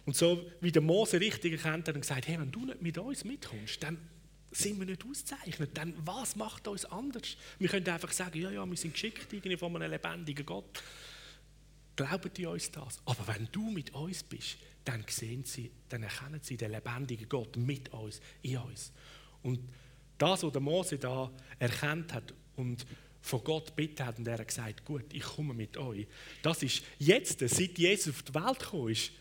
Und 0.06 0.16
so 0.16 0.50
wie 0.62 0.72
der 0.72 0.82
Mose 0.82 1.20
richtig 1.20 1.54
erkennt 1.54 1.88
hat 1.88 1.96
und 1.96 2.02
gesagt, 2.02 2.28
hey, 2.28 2.40
wenn 2.40 2.52
du 2.52 2.66
nicht 2.66 2.82
mit 2.82 2.98
uns 2.98 3.24
mitkommst, 3.26 3.84
dann 3.84 3.98
sind 4.52 4.80
wir 4.80 4.86
nicht 4.86 5.04
ausgezeichnet. 5.04 5.72
Dann 5.74 5.94
was 6.06 6.36
macht 6.36 6.68
uns 6.68 6.86
anders? 6.86 7.36
Wir 7.60 7.68
können 7.68 7.88
einfach 7.90 8.12
sagen, 8.12 8.40
ja, 8.40 8.50
ja, 8.50 8.66
wir 8.66 8.78
sind 8.78 8.94
geschickt 8.94 9.32
irgendwie 9.32 9.58
von 9.58 9.76
einem 9.76 9.92
lebendigen 9.92 10.46
Gott. 10.46 10.82
Glauben 11.96 12.32
die 12.34 12.46
uns 12.46 12.72
das? 12.72 13.00
Aber 13.06 13.28
wenn 13.28 13.50
du 13.52 13.70
mit 13.70 13.94
uns 13.94 14.24
bist, 14.24 14.58
dann 14.86 15.04
sehen 15.10 15.44
sie, 15.44 15.72
dann 15.90 16.04
erkennen 16.04 16.40
sie 16.42 16.56
den 16.56 16.72
lebendigen 16.72 17.28
Gott 17.28 17.58
mit 17.58 17.90
uns, 17.90 18.22
in 18.42 18.58
uns. 18.60 18.94
Und 19.44 19.60
das, 20.18 20.44
was 20.44 20.52
der 20.52 20.62
Mose 20.62 20.98
da 20.98 21.32
erkannt 21.60 22.14
hat 22.14 22.34
und 22.56 22.86
von 23.22 23.44
Gott 23.44 23.76
bitten 23.76 24.06
hat, 24.06 24.18
und 24.20 24.28
er 24.28 24.38
hat 24.38 24.48
gesagt, 24.48 24.86
gut, 24.86 25.06
ich 25.14 25.24
komme 25.24 25.54
mit 25.54 25.76
euch. 25.78 26.08
Das 26.42 26.64
ist 26.64 26.84
jetzt, 26.98 27.40
seit 27.40 27.78
Jesus 27.78 28.14
auf 28.14 28.24
die 28.24 28.34
Welt 28.34 28.60
gekommen 28.60 28.92
ist, 28.92 29.12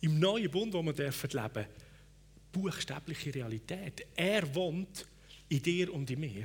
im 0.00 0.18
neuen 0.18 0.50
Bund, 0.50 0.74
wo 0.74 0.82
wir 0.82 0.92
dürfen 0.92 1.30
leben, 1.30 1.66
buchstäbliche 2.52 3.34
Realität. 3.34 4.06
Er 4.14 4.54
wohnt 4.54 5.06
in 5.48 5.62
dir 5.62 5.92
und 5.92 6.10
in 6.10 6.20
mir. 6.20 6.44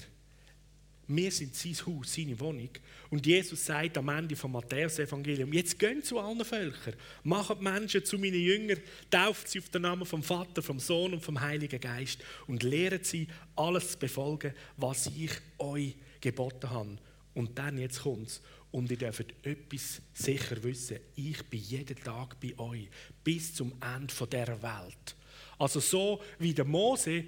Wir 1.11 1.31
sind 1.31 1.55
sein 1.55 1.75
Haus, 1.87 2.13
seine 2.13 2.39
Wohnung. 2.39 2.69
Und 3.09 3.25
Jesus 3.25 3.65
sagt 3.65 3.97
am 3.97 4.09
Ende 4.09 4.35
vom 4.35 4.51
Matthäus-Evangelium: 4.51 5.51
Jetzt 5.51 5.79
gehen 5.79 6.03
zu 6.03 6.19
allen 6.19 6.45
Völkern, 6.45 6.93
macht 7.23 7.59
Menschen 7.59 8.05
zu 8.05 8.19
meinen 8.19 8.39
Jüngern, 8.39 8.79
tauft 9.09 9.47
sie 9.47 9.57
auf 9.57 9.69
den 9.69 9.81
Namen 9.81 10.05
vom 10.05 10.21
Vater, 10.21 10.61
vom 10.61 10.79
Sohn 10.79 11.13
und 11.13 11.23
vom 11.23 11.41
Heiligen 11.41 11.81
Geist 11.81 12.19
und 12.45 12.61
lehrt 12.61 13.07
sie, 13.07 13.27
alles 13.55 13.93
zu 13.93 13.97
befolgen, 13.97 14.53
was 14.77 15.07
ich 15.07 15.31
euch 15.57 15.95
geboten 16.21 16.69
habe. 16.69 16.99
Und 17.33 17.57
dann, 17.57 17.79
jetzt 17.79 18.03
kommt 18.03 18.27
es, 18.27 18.41
und 18.69 18.91
ihr 18.91 18.97
dürft 18.97 19.33
etwas 19.41 20.03
sicher 20.13 20.61
wissen: 20.61 20.99
Ich 21.15 21.41
bin 21.45 21.59
jeden 21.59 21.97
Tag 21.97 22.39
bei 22.39 22.53
euch, 22.59 22.87
bis 23.23 23.55
zum 23.55 23.73
Ende 23.81 24.13
dieser 24.13 24.61
Welt. 24.61 25.15
Also, 25.57 25.79
so 25.79 26.21
wie 26.37 26.53
der 26.53 26.65
Mose 26.65 27.23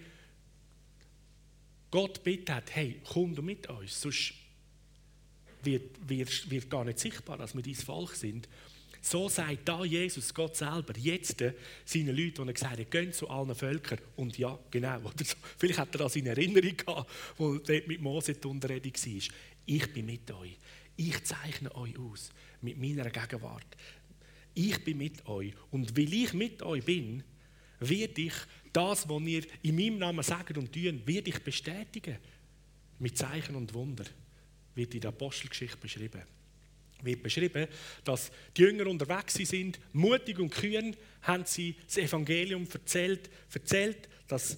Gott 1.92 2.24
bittet, 2.24 2.74
hey, 2.74 3.02
komm 3.04 3.36
du 3.36 3.42
mit 3.42 3.68
uns, 3.70 4.02
sonst 4.02 4.34
wird, 5.64 6.10
wird, 6.10 6.50
wird 6.50 6.70
gar 6.70 6.86
nicht 6.86 7.00
sichtbar, 7.00 7.38
dass 7.38 7.54
wir 7.54 7.62
dein 7.62 7.76
Volk 7.76 8.16
sind. 8.16 8.48
So 9.04 9.28
sagt 9.28 9.68
da 9.68 9.84
Jesus, 9.84 10.34
Gott 10.34 10.56
selber, 10.56 10.96
jetzt 10.96 11.44
seinen 11.86 12.16
Leuten, 12.16 12.46
die 12.46 12.54
gesagt 12.54 12.80
hat, 12.80 12.92
gehen 12.92 13.12
zu 13.12 13.28
allen 13.30 13.56
Völkern. 13.56 14.00
Und 14.16 14.38
ja, 14.38 14.58
genau. 14.70 15.00
Oder 15.04 15.26
so. 15.26 15.36
Vielleicht 15.58 15.80
hat 15.80 15.96
er 15.96 16.00
das 16.00 16.16
in 16.16 16.28
Erinnerung 16.28 16.78
gehabt, 16.78 17.10
wo 17.38 17.58
dort 17.58 17.88
mit 17.88 18.00
Mose 18.00 18.36
die 18.36 18.48
Unterredung 18.48 18.94
war. 18.94 19.36
Ich 19.66 19.94
bin 19.94 20.06
mit 20.06 20.32
euch. 20.32 20.58
Ich 20.96 21.24
zeichne 21.24 21.74
euch 21.76 21.98
aus 21.98 22.30
mit 22.62 22.78
meiner 22.78 23.10
Gegenwart. 23.10 23.66
Ich 24.54 24.84
bin 24.84 25.00
mit 25.00 25.26
euch. 25.26 25.54
Und 25.72 25.98
weil 25.98 26.14
ich 26.14 26.34
mit 26.34 26.62
euch 26.62 26.86
bin, 26.86 27.24
werde 27.80 28.22
ich 28.22 28.34
das, 28.74 29.08
was 29.08 29.22
ihr 29.24 29.44
in 29.62 29.76
meinem 29.76 29.98
Namen 29.98 30.24
sagt 30.24 30.58
und 30.58 30.72
tun, 30.72 31.02
werde 31.06 31.30
ich 31.30 31.40
bestätigen. 31.40 32.18
Mit 33.00 33.18
Zeichen 33.18 33.56
und 33.56 33.74
Wunder 33.74 34.06
wird 34.76 34.94
in 34.94 35.02
der 35.02 35.10
Apostelgeschichte 35.10 35.78
beschrieben. 35.78 36.22
Wird 37.02 37.24
beschrieben, 37.24 37.68
dass 38.04 38.32
die 38.56 38.62
Jünger 38.62 38.88
unterwegs 38.88 39.34
sind, 39.34 39.80
mutig 39.92 40.38
und 40.40 40.52
kühn, 40.52 40.96
haben 41.24 41.46
sie 41.46 41.76
das 41.86 41.98
Evangelium 41.98 42.68
erzählt, 42.72 43.30
erzählt, 43.52 44.08
dass 44.28 44.58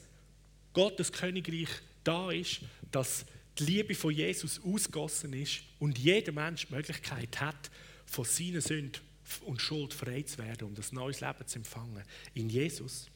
Gottes 0.73 1.11
Königreich 1.11 1.69
da 2.03 2.31
ist, 2.31 2.61
dass 2.91 3.25
die 3.57 3.63
Liebe 3.63 3.95
von 3.95 4.13
Jesus 4.13 4.59
ausgossen 4.63 5.33
ist 5.33 5.61
und 5.79 5.97
jeder 5.97 6.31
Mensch 6.31 6.67
die 6.67 6.73
Möglichkeit 6.73 7.39
hat, 7.39 7.71
von 8.05 8.25
seinen 8.25 8.61
Sünden 8.61 9.01
und 9.45 9.61
Schuld 9.61 9.93
frei 9.93 10.23
zu 10.23 10.37
werden 10.39 10.67
und 10.67 10.77
ein 10.77 10.85
neues 10.91 11.21
Leben 11.21 11.47
zu 11.47 11.59
empfangen. 11.59 12.03
In 12.33 12.49
Jesus. 12.49 13.07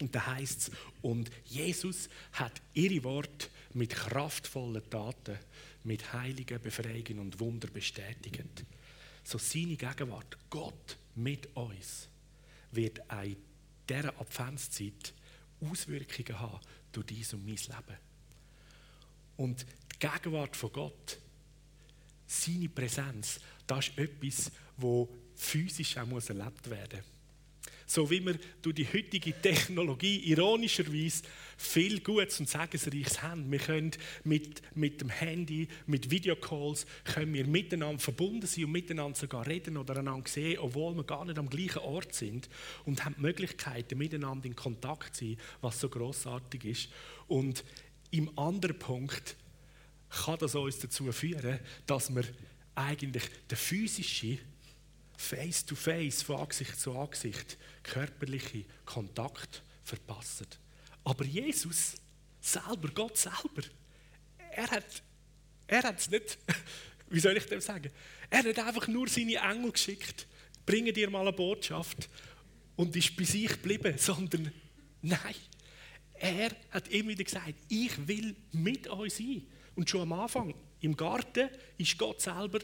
Und 0.00 0.14
da 0.14 0.26
heißt 0.26 0.60
es, 0.62 0.70
und 1.00 1.30
Jesus 1.44 2.08
hat 2.32 2.60
ihre 2.74 3.04
Worte 3.04 3.48
mit 3.74 3.90
kraftvollen 3.90 4.88
Taten, 4.90 5.38
mit 5.84 6.12
heiligen 6.12 6.60
Befreiungen 6.60 7.18
und 7.18 7.40
Wunder 7.40 7.68
bestätigt. 7.68 8.64
So 9.24 9.38
seine 9.38 9.76
Gegenwart, 9.76 10.36
Gott 10.50 10.96
mit 11.14 11.54
uns, 11.56 12.08
wird 12.72 13.08
auch 13.10 13.22
in 13.22 13.36
dieser 13.88 14.18
Adventszeit 14.20 15.14
Auswirkungen 15.60 16.40
haben 16.40 16.60
durch 16.90 17.06
dies 17.06 17.32
und 17.34 17.46
mein 17.46 17.56
Leben. 17.56 17.98
Und 19.36 19.64
die 19.94 19.98
Gegenwart 19.98 20.56
von 20.56 20.72
Gott, 20.72 21.18
seine 22.26 22.68
Präsenz, 22.68 23.40
das 23.66 23.88
ist 23.88 23.98
etwas, 23.98 24.50
das 24.76 25.08
physisch 25.36 25.96
auch 25.96 26.28
erlebt 26.28 26.70
werden 26.70 27.00
muss. 27.00 27.11
So 27.92 28.08
wie 28.08 28.24
wir 28.24 28.38
durch 28.62 28.76
die 28.76 28.86
heutige 28.90 29.38
Technologie 29.38 30.16
ironischerweise 30.30 31.24
viel 31.58 32.00
Gutes 32.00 32.40
und 32.40 32.48
Segensreiches 32.48 33.20
haben. 33.20 33.52
Wir 33.52 33.58
können 33.58 33.90
mit, 34.24 34.62
mit 34.74 35.02
dem 35.02 35.10
Handy, 35.10 35.68
mit 35.86 36.10
Videocalls, 36.10 36.86
können 37.04 37.34
wir 37.34 37.46
miteinander 37.46 37.98
verbunden 37.98 38.46
sein 38.46 38.64
und 38.64 38.72
miteinander 38.72 39.18
sogar 39.18 39.46
reden 39.46 39.76
oder 39.76 39.98
einander 39.98 40.26
sehen, 40.26 40.58
obwohl 40.60 40.94
wir 40.94 41.04
gar 41.04 41.26
nicht 41.26 41.38
am 41.38 41.50
gleichen 41.50 41.80
Ort 41.80 42.14
sind 42.14 42.48
und 42.86 43.04
haben 43.04 43.16
die 43.18 43.20
Möglichkeit, 43.20 43.94
miteinander 43.94 44.46
in 44.46 44.56
Kontakt 44.56 45.14
zu 45.14 45.26
sein, 45.26 45.36
was 45.60 45.78
so 45.78 45.90
großartig 45.90 46.64
ist. 46.64 46.88
Und 47.28 47.62
im 48.10 48.38
anderen 48.38 48.78
Punkt 48.78 49.36
kann 50.08 50.38
das 50.38 50.54
uns 50.54 50.78
dazu 50.78 51.12
führen, 51.12 51.58
dass 51.84 52.08
wir 52.14 52.24
eigentlich 52.74 53.24
den 53.50 53.58
physischen 53.58 54.38
Face-to-Face, 55.16 56.22
von 56.22 56.40
Angesicht 56.40 56.78
zu 56.78 56.98
Angesicht, 56.98 57.58
körperliche 57.82 58.64
Kontakt 58.84 59.62
verpassen. 59.84 60.46
Aber 61.04 61.24
Jesus 61.24 61.94
selber, 62.40 62.88
Gott 62.94 63.16
selber, 63.16 63.62
er 64.50 64.70
hat 64.70 65.02
er 65.72 65.82
hat 65.84 65.98
es 65.98 66.10
nicht, 66.10 66.38
wie 67.08 67.20
soll 67.20 67.36
ich 67.36 67.46
dem 67.46 67.60
sagen? 67.62 67.90
Er 68.28 68.44
hat 68.44 68.58
einfach 68.58 68.88
nur 68.88 69.08
seine 69.08 69.36
Engel 69.36 69.72
geschickt, 69.72 70.26
bringen 70.66 70.92
dir 70.92 71.08
mal 71.08 71.22
eine 71.22 71.32
Botschaft 71.32 72.10
und 72.76 72.94
ist 72.94 73.16
bei 73.16 73.24
sich 73.24 73.48
geblieben, 73.48 73.94
sondern 73.98 74.52
nein, 75.00 75.34
er 76.12 76.50
hat 76.70 76.88
immer 76.88 77.10
wieder 77.10 77.24
gesagt, 77.24 77.54
ich 77.68 78.06
will 78.06 78.36
mit 78.52 78.86
euch 78.88 79.14
sein. 79.14 79.46
Und 79.74 79.88
schon 79.88 80.02
am 80.02 80.12
Anfang, 80.12 80.54
im 80.80 80.94
Garten, 80.94 81.48
ist 81.78 81.96
Gott 81.96 82.20
selber 82.20 82.58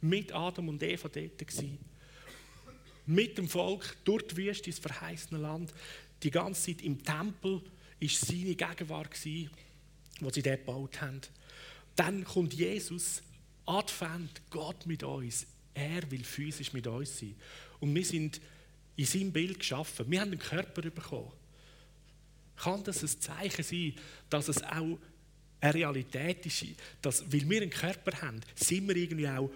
mit 0.00 0.32
Adam 0.32 0.68
und 0.68 0.82
Eva 0.82 1.08
dort 1.08 1.38
gewesen. 1.38 1.78
Mit 3.06 3.38
dem 3.38 3.48
Volk 3.48 3.96
durch 4.04 4.26
die 4.28 4.36
Wüste 4.36 4.70
ins 4.70 4.78
verheißene 4.78 5.40
Land. 5.40 5.72
Die 6.22 6.30
ganze 6.30 6.66
Zeit 6.66 6.82
im 6.82 7.02
Tempel 7.02 7.62
ist 8.00 8.20
seine 8.20 8.54
Gegenwart 8.54 9.10
gewesen, 9.10 9.50
wo 10.20 10.30
sie 10.30 10.42
dort 10.42 10.58
gebaut 10.58 11.00
haben. 11.00 11.20
Dann 11.96 12.24
kommt 12.24 12.54
Jesus, 12.54 13.22
Advent, 13.66 14.42
Gott 14.50 14.86
mit 14.86 15.02
uns. 15.02 15.46
Er 15.74 16.08
will 16.10 16.24
physisch 16.24 16.72
mit 16.72 16.86
uns 16.86 17.18
sein. 17.18 17.34
Und 17.80 17.94
wir 17.94 18.04
sind 18.04 18.40
in 18.96 19.04
seinem 19.04 19.32
Bild 19.32 19.58
geschaffen. 19.58 20.10
Wir 20.10 20.20
haben 20.20 20.32
einen 20.32 20.40
Körper 20.40 20.82
bekommen. 20.82 21.32
Kann 22.56 22.82
das 22.82 23.02
ein 23.02 23.20
Zeichen 23.20 23.62
sein, 23.62 23.94
dass 24.28 24.48
es 24.48 24.62
auch 24.62 24.98
eine 25.60 25.74
Realität 25.74 26.44
ist? 26.46 26.64
Dass, 27.00 27.32
weil 27.32 27.48
wir 27.48 27.62
einen 27.62 27.70
Körper 27.70 28.20
haben, 28.20 28.40
sind 28.56 28.88
wir 28.88 28.96
irgendwie 28.96 29.28
auch 29.28 29.50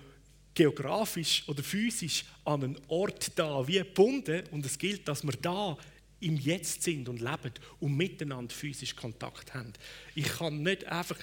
geografisch 0.54 1.44
oder 1.48 1.62
physisch 1.62 2.24
an 2.44 2.64
einen 2.64 2.78
Ort 2.88 3.32
da, 3.36 3.66
wie 3.66 3.78
gebunden. 3.78 4.44
Und 4.50 4.66
es 4.66 4.78
gilt, 4.78 5.08
dass 5.08 5.22
wir 5.24 5.32
da 5.32 5.76
im 6.20 6.36
Jetzt 6.36 6.82
sind 6.82 7.08
und 7.08 7.20
leben 7.20 7.52
und 7.80 7.96
miteinander 7.96 8.54
physisch 8.54 8.94
Kontakt 8.94 9.54
haben. 9.54 9.72
Ich 10.14 10.26
kann 10.26 10.62
nicht 10.62 10.86
einfach, 10.86 11.18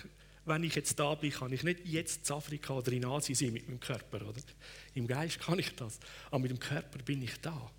wenn 0.45 0.63
ich 0.63 0.75
jetzt 0.75 0.99
da 0.99 1.15
bin, 1.15 1.31
kann 1.31 1.53
ich 1.53 1.63
nicht 1.63 1.85
jetzt 1.85 2.29
in 2.29 2.35
Afrika 2.35 2.73
oder 2.73 2.91
in 2.91 3.05
Asien 3.05 3.35
sein 3.35 3.53
mit 3.53 3.67
meinem 3.67 3.79
Körper. 3.79 4.27
Oder? 4.27 4.41
Im 4.95 5.07
Geist 5.07 5.39
kann 5.39 5.59
ich 5.59 5.73
das, 5.75 5.99
aber 6.29 6.39
mit 6.39 6.51
dem 6.51 6.59
Körper 6.59 6.99
bin 6.99 7.21
ich 7.21 7.39
da. 7.41 7.71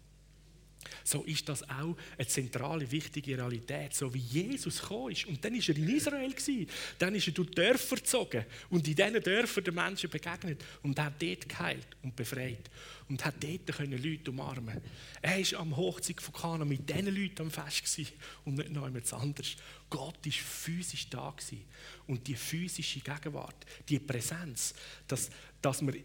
So 1.04 1.22
ist 1.24 1.48
das 1.48 1.62
auch 1.68 1.96
eine 2.16 2.26
zentrale, 2.26 2.90
wichtige 2.90 3.36
Realität. 3.36 3.94
So 3.94 4.12
wie 4.12 4.18
Jesus 4.18 4.80
gekommen 4.80 5.12
ist. 5.12 5.26
Und 5.26 5.44
dann 5.44 5.54
war 5.54 5.68
er 5.68 5.76
in 5.76 5.88
Israel. 5.88 6.30
Gewesen. 6.30 6.66
Dann 6.98 7.14
ist 7.14 7.26
er 7.26 7.32
durch 7.32 7.50
Dörfer 7.50 7.96
gezogen 7.96 8.44
und 8.70 8.86
in 8.86 8.94
diesen 8.94 9.22
Dörfern 9.22 9.64
den 9.64 9.74
Menschen 9.74 10.10
begegnet 10.10 10.64
und 10.82 10.98
hat 10.98 11.20
dort 11.20 11.48
geheilt 11.48 11.86
und 12.02 12.14
befreit. 12.14 12.70
Und 13.08 13.24
hat 13.24 13.42
dort 13.42 13.76
können 13.76 14.02
Leute 14.02 14.30
umarmen 14.30 14.80
Er 15.20 15.38
war 15.38 15.60
am 15.60 15.76
Hochzeit 15.76 16.20
von 16.20 16.32
Kana 16.32 16.64
mit 16.64 16.88
diesen 16.88 17.14
Leuten 17.14 17.42
am 17.42 17.50
Fest 17.50 17.84
gewesen 17.84 18.12
und 18.44 18.54
nicht 18.58 18.70
noch 18.70 18.86
jemand 18.86 19.12
anderes. 19.12 19.56
Gott 19.88 20.24
war 20.24 20.32
physisch 20.32 21.08
da. 21.08 21.30
Gewesen. 21.30 21.64
Und 22.06 22.26
die 22.26 22.34
physische 22.34 23.00
Gegenwart, 23.00 23.66
die 23.88 23.98
Präsenz, 23.98 24.74
dass, 25.08 25.30
dass 25.60 25.82
man 25.82 25.96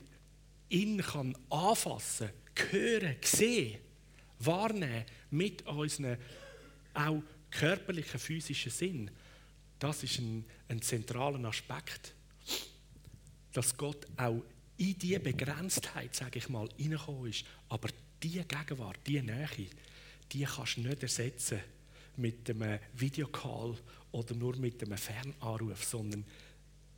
ihn 0.69 1.01
kann 1.01 1.37
anfassen 1.49 2.29
kann, 2.53 2.71
hören, 2.71 3.15
sehen 3.21 3.79
wahrnehmen 4.39 5.05
mit 5.31 5.65
unseren 5.67 6.17
auch 6.93 7.21
körperlichen, 7.51 8.19
physischen 8.19 8.71
Sinn, 8.71 9.11
das 9.79 10.03
ist 10.03 10.19
ein, 10.19 10.45
ein 10.69 10.81
zentraler 10.81 11.43
Aspekt. 11.47 12.13
Dass 13.51 13.75
Gott 13.75 14.05
auch 14.17 14.41
in 14.77 14.97
diese 14.97 15.19
Begrenztheit, 15.19 16.15
sage 16.15 16.39
ich 16.39 16.49
mal, 16.49 16.67
hineingekommen 16.77 17.29
ist. 17.29 17.45
Aber 17.69 17.89
diese 18.21 18.43
Gegenwart, 18.43 18.99
diese 19.05 19.23
Nähe, 19.23 19.69
die 20.31 20.43
kannst 20.43 20.77
du 20.77 20.81
nicht 20.81 21.03
ersetzen 21.03 21.59
mit 22.17 22.49
einem 22.49 22.79
Videocall 22.93 23.77
oder 24.11 24.35
nur 24.35 24.55
mit 24.57 24.81
einem 24.83 24.97
Fernanruf, 24.97 25.83
sondern 25.83 26.25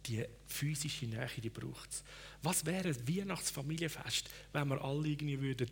die 0.06 0.23
physische 0.47 1.06
Nähe, 1.06 1.30
die 1.41 1.50
braucht 1.50 1.91
es. 1.91 2.04
Was 2.41 2.65
wäre 2.65 2.89
ein 2.89 3.08
Weihnachtsfamilienfest, 3.08 4.30
wenn 4.54 4.67
wir 4.69 4.82
alle 4.82 5.08
irgendwie 5.08 5.39
würden 5.39 5.69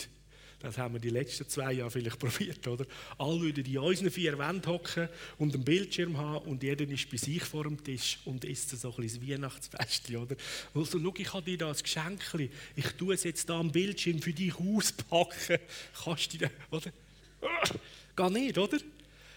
das 0.66 0.80
haben 0.80 0.96
wir 0.96 1.00
die 1.00 1.12
letzten 1.12 1.48
zwei 1.48 1.74
Jahre 1.74 1.92
vielleicht 1.92 2.18
probiert, 2.20 2.68
oder? 2.68 2.86
Alle 3.20 3.40
würden 3.40 3.64
in 3.64 3.78
unseren 3.78 4.10
vier 4.10 4.36
Wänden 4.38 4.66
hocken 4.66 5.08
und 5.38 5.54
einen 5.54 5.64
Bildschirm 5.64 6.18
haben 6.18 6.50
und 6.50 6.64
jeder 6.64 6.90
ist 6.90 7.10
bei 7.10 7.18
sich 7.18 7.44
vor 7.44 7.66
dem 7.66 7.84
Tisch 7.84 8.18
und 8.26 8.44
isst 8.46 8.72
so 8.72 8.90
ein 8.90 9.02
bisschen 9.04 9.30
Weihnachtsfest, 9.30 10.10
oder? 10.10 10.36
Also, 10.74 11.00
schau, 11.00 11.14
ich 11.16 11.34
habe 11.34 11.44
dir 11.44 11.58
da 11.60 11.70
ein 11.70 11.78
Geschenk, 11.78 12.50
ich 12.76 12.88
tue 12.98 13.14
es 13.14 13.24
jetzt 13.24 13.48
da 13.48 13.60
am 13.60 13.72
Bildschirm 13.72 14.20
für 14.20 14.34
dich 14.34 14.56
auspacken. 14.56 15.60
Kannst 16.04 16.34
du 16.34 16.38
dir, 16.40 16.52
oder? 16.72 16.92
Gar 18.16 18.32
nicht, 18.32 18.58
oder? 18.58 18.80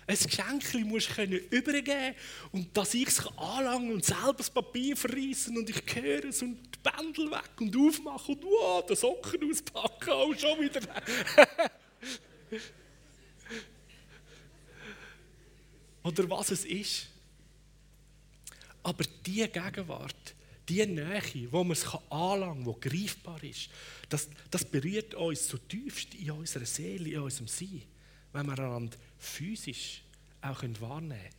Ein 0.09 0.17
Geschenk 0.17 0.87
musst 0.87 1.17
du 1.19 1.23
übergeben 1.23 2.15
und 2.53 2.75
dass 2.75 2.95
ich 2.95 3.09
es 3.09 3.27
anlangen 3.37 3.93
und 3.93 4.03
selber 4.07 4.33
das 4.39 4.49
Papier 4.49 4.97
verreissen 4.97 5.59
und 5.59 5.69
ich 5.69 5.83
höre 5.95 6.25
es 6.25 6.41
und 6.41 6.57
die 6.57 6.79
Bändel 6.83 7.31
weg 7.31 7.51
und 7.61 7.77
aufmachen 7.77 8.37
und 8.37 8.45
wow, 8.45 8.87
den 8.87 8.97
Socken 8.97 9.51
auspacken, 9.51 10.11
auch 10.11 10.35
schon 10.35 10.61
wieder. 10.63 10.81
Oder 16.05 16.31
was 16.31 16.53
es 16.53 16.65
ist. 16.65 17.09
Aber 18.83 19.05
die 19.27 19.47
Gegenwart, 19.47 20.35
die 20.67 20.87
Nähe, 20.87 21.53
wo 21.53 21.63
man 21.63 21.73
es 21.73 21.85
anlangen 22.09 22.65
kann, 22.65 22.81
die 22.81 22.89
greifbar 22.89 23.45
ist, 23.45 23.69
das, 24.09 24.31
das 24.51 24.65
berührt 24.65 25.13
uns 25.13 25.49
zutiefst 25.49 26.15
in 26.15 26.31
unserer 26.31 26.65
Seele, 26.65 27.11
in 27.11 27.21
unserem 27.21 27.47
Sein, 27.47 27.83
wenn 28.33 28.47
wir 28.47 28.59
einander 28.59 28.97
physisch 29.19 30.03
auch 30.41 30.63
wahrnehmen 30.63 31.11
können 31.11 31.39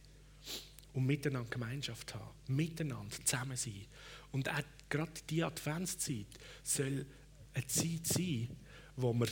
und 0.94 1.06
miteinander 1.06 1.50
Gemeinschaft 1.50 2.14
haben, 2.14 2.30
miteinander 2.48 3.16
zusammen 3.24 3.56
sein. 3.58 3.86
Und 4.32 4.50
auch 4.50 4.62
gerade 4.90 5.12
die 5.30 5.44
Adventszeit 5.44 6.28
soll 6.64 7.06
eine 7.54 7.68
Zeit 7.68 8.06
sein, 8.06 8.50
wo 8.96 9.14
wir 9.14 9.28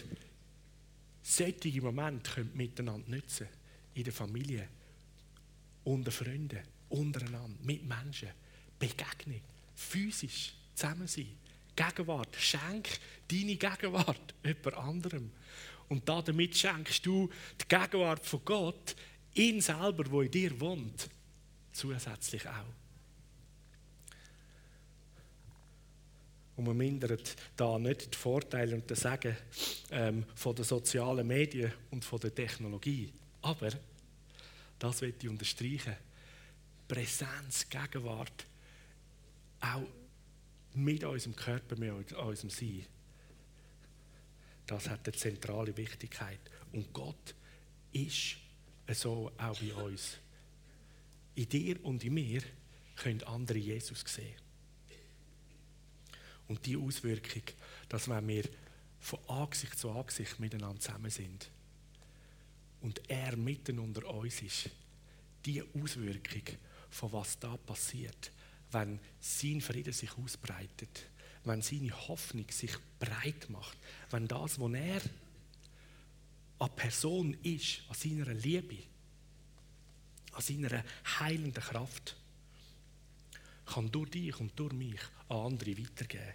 solche 1.22 1.82
Momente 1.82 2.44
miteinander 2.54 3.10
nutzen 3.10 3.48
können. 3.48 3.58
In 3.96 4.04
der 4.04 4.14
Familie, 4.14 4.68
unter 5.84 6.12
Freunden, 6.12 6.60
untereinander, 6.90 7.58
mit 7.64 7.84
Menschen. 7.84 8.30
Begegnung, 8.80 9.42
physisch 9.76 10.54
zusammen 10.76 11.08
sein. 11.08 11.36
Gegenwart, 11.76 12.36
schenk 12.36 12.88
deine 13.28 13.56
Gegenwart 13.56 14.36
jemand 14.44 14.78
anderem. 14.78 15.32
Und 15.90 16.08
damit 16.08 16.56
schenkst 16.56 17.06
du 17.06 17.30
die 17.62 17.68
Gegenwart 17.68 18.26
von 18.26 18.42
Gott, 18.44 18.96
ihn 19.34 19.62
selber, 19.62 20.10
wo 20.10 20.22
in 20.22 20.32
dir 20.32 20.60
wohnt, 20.60 21.10
zusätzlich 21.72 22.48
auch. 22.48 22.74
Und 26.58 26.66
man 26.66 26.76
mindert 26.76 27.36
da 27.56 27.78
nicht 27.78 28.14
die 28.14 28.18
Vorteile 28.18 28.76
und 28.76 28.90
das 28.90 29.02
Sagen 29.02 29.38
ähm, 29.92 30.26
von 30.34 30.56
den 30.56 30.66
sozialen 30.66 31.28
Medien 31.28 31.72
und 31.92 32.04
von 32.04 32.20
der 32.20 32.34
Technologie. 32.34 33.14
Aber, 33.44 33.70
das 34.80 35.02
will 35.02 35.14
ich 35.22 35.30
unterstreichen, 35.30 35.96
Präsenz, 36.88 37.70
Gegenwart, 37.70 38.46
auch 39.60 39.84
mit 40.74 41.04
unserem 41.04 41.36
Körper, 41.36 41.76
mit 41.76 42.14
unserem 42.14 42.50
Sein, 42.50 42.86
das 44.68 44.90
hat 44.90 45.08
eine 45.08 45.16
zentrale 45.16 45.76
Wichtigkeit. 45.76 46.40
Und 46.74 46.94
Gott 46.94 47.34
ist 47.92 48.38
so 48.92 49.32
auch 49.38 49.60
bei 49.60 49.74
uns. 49.74 50.18
In 51.36 51.50
dir 51.50 51.84
und 51.86 52.04
in 52.04 52.14
mir 52.14 52.42
können 52.96 53.24
andere 53.24 53.58
Jesus 53.58 54.04
sehen. 54.06 54.36
Und 56.48 56.66
die 56.66 56.78
Auswirkung, 56.78 57.44
dass 57.90 58.10
wenn 58.10 58.28
wir 58.28 58.44
von 59.00 59.20
Angesicht 59.28 59.78
zu 59.78 59.92
Angesicht 59.92 60.40
miteinander 60.40 60.80
zusammen 60.80 61.12
sind 61.12 61.50
und 62.82 63.02
er 63.10 63.36
mitten 63.36 63.80
unter 63.80 64.08
uns 64.10 64.42
ist, 64.42 64.70
die 65.46 65.62
Auswirkung 65.62 66.44
von 66.90 67.12
was 67.14 67.38
da 67.40 67.56
passiert, 67.58 68.32
wenn 68.72 69.00
sein 69.20 69.62
Frieden 69.62 69.94
sich 69.94 70.18
ausbreitet, 70.18 71.06
wenn 71.48 71.62
seine 71.62 71.92
Hoffnung 72.08 72.46
sich 72.50 72.72
breit 73.00 73.50
macht, 73.50 73.78
wenn 74.12 74.28
das, 74.28 74.60
was 74.60 74.74
er 74.74 75.02
an 76.60 76.76
Person 76.76 77.38
ist, 77.44 77.82
an 77.90 77.96
seiner 77.96 78.34
Liebe, 78.34 78.84
an 80.34 80.42
seiner 80.42 80.84
heilenden 81.20 81.64
Kraft, 81.64 82.16
kann 83.66 83.92
durch 83.92 84.10
dich 84.12 84.40
und 84.40 84.58
durch 84.58 84.74
mich 84.74 85.00
an 85.30 85.38
andere 85.38 85.78
weitergeben. 85.78 86.34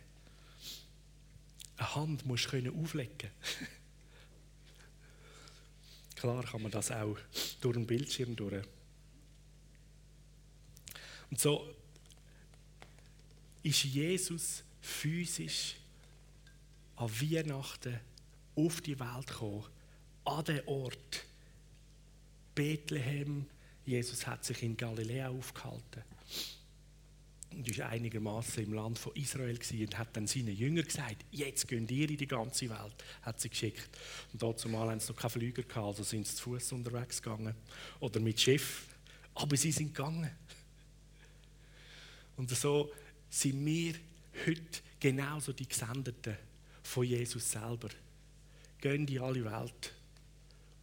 Eine 1.77 1.94
Hand 1.94 2.27
musst 2.27 2.53
du 2.53 2.72
auflegen 2.72 3.31
Klar 6.16 6.44
kann 6.44 6.62
man 6.62 6.70
das 6.70 6.92
auch 6.92 7.18
durch 7.61 7.77
einen 7.77 7.87
Bildschirm 7.87 8.37
durch. 8.37 8.64
Und 11.31 11.40
so 11.40 11.75
ist 13.62 13.85
Jesus 13.85 14.62
physisch 14.82 15.76
an 16.96 17.10
Weihnachten 17.10 17.98
auf 18.54 18.80
die 18.82 18.98
Welt 18.98 19.26
gekommen, 19.28 19.64
an 20.24 20.44
den 20.44 20.66
Ort 20.66 21.24
Bethlehem. 22.54 23.46
Jesus 23.86 24.26
hat 24.26 24.44
sich 24.44 24.62
in 24.62 24.76
Galiläa 24.76 25.30
aufgehalten 25.30 26.02
und 27.50 27.78
war 27.78 27.88
einigermaßen 27.88 28.64
im 28.64 28.72
Land 28.72 28.98
von 28.98 29.14
Israel 29.14 29.58
und 29.58 29.98
hat 29.98 30.16
dann 30.16 30.26
seinen 30.26 30.56
Jüngern 30.56 30.84
gesagt, 30.84 31.24
jetzt 31.30 31.68
gehen 31.68 31.88
ihr 31.88 32.08
in 32.08 32.16
die 32.16 32.26
ganze 32.26 32.68
Welt, 32.68 33.04
hat 33.22 33.40
sie 33.40 33.50
geschickt. 33.50 33.90
Und 34.32 34.42
dazu 34.42 34.68
mal 34.68 34.88
haben 34.88 35.00
sie 35.00 35.12
noch 35.12 35.18
keine 35.18 35.30
Flüger 35.30 35.62
gehabt, 35.62 35.86
also 35.86 36.02
sind 36.02 36.26
sie 36.26 36.36
zu 36.36 36.42
Fuß 36.44 36.72
unterwegs 36.72 37.20
gegangen 37.20 37.54
oder 38.00 38.20
mit 38.20 38.40
Schiff, 38.40 38.86
aber 39.34 39.56
sie 39.56 39.72
sind 39.72 39.94
gegangen. 39.94 40.30
Und 42.36 42.50
so 42.50 42.90
sind 43.28 43.64
wir 43.64 43.94
heute 44.46 44.80
genauso 45.00 45.52
die 45.52 45.68
Gesendeten 45.68 46.36
von 46.82 47.04
Jesus 47.04 47.50
selber. 47.50 47.88
Gehen 48.80 49.06
in 49.06 49.20
alle 49.20 49.44
Welt 49.44 49.94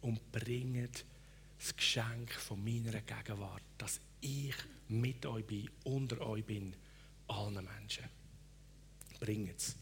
und 0.00 0.32
bringen 0.32 0.88
das 1.58 1.76
Geschenk 1.76 2.32
von 2.32 2.62
meiner 2.64 3.00
Gegenwart, 3.00 3.62
dass 3.76 4.00
ich 4.20 4.54
mit 4.88 5.24
euch 5.26 5.44
bin, 5.44 5.70
unter 5.84 6.20
euch 6.22 6.44
bin, 6.44 6.74
allen 7.28 7.54
Menschen. 7.64 8.04
Bringt 9.18 9.58
es. 9.58 9.76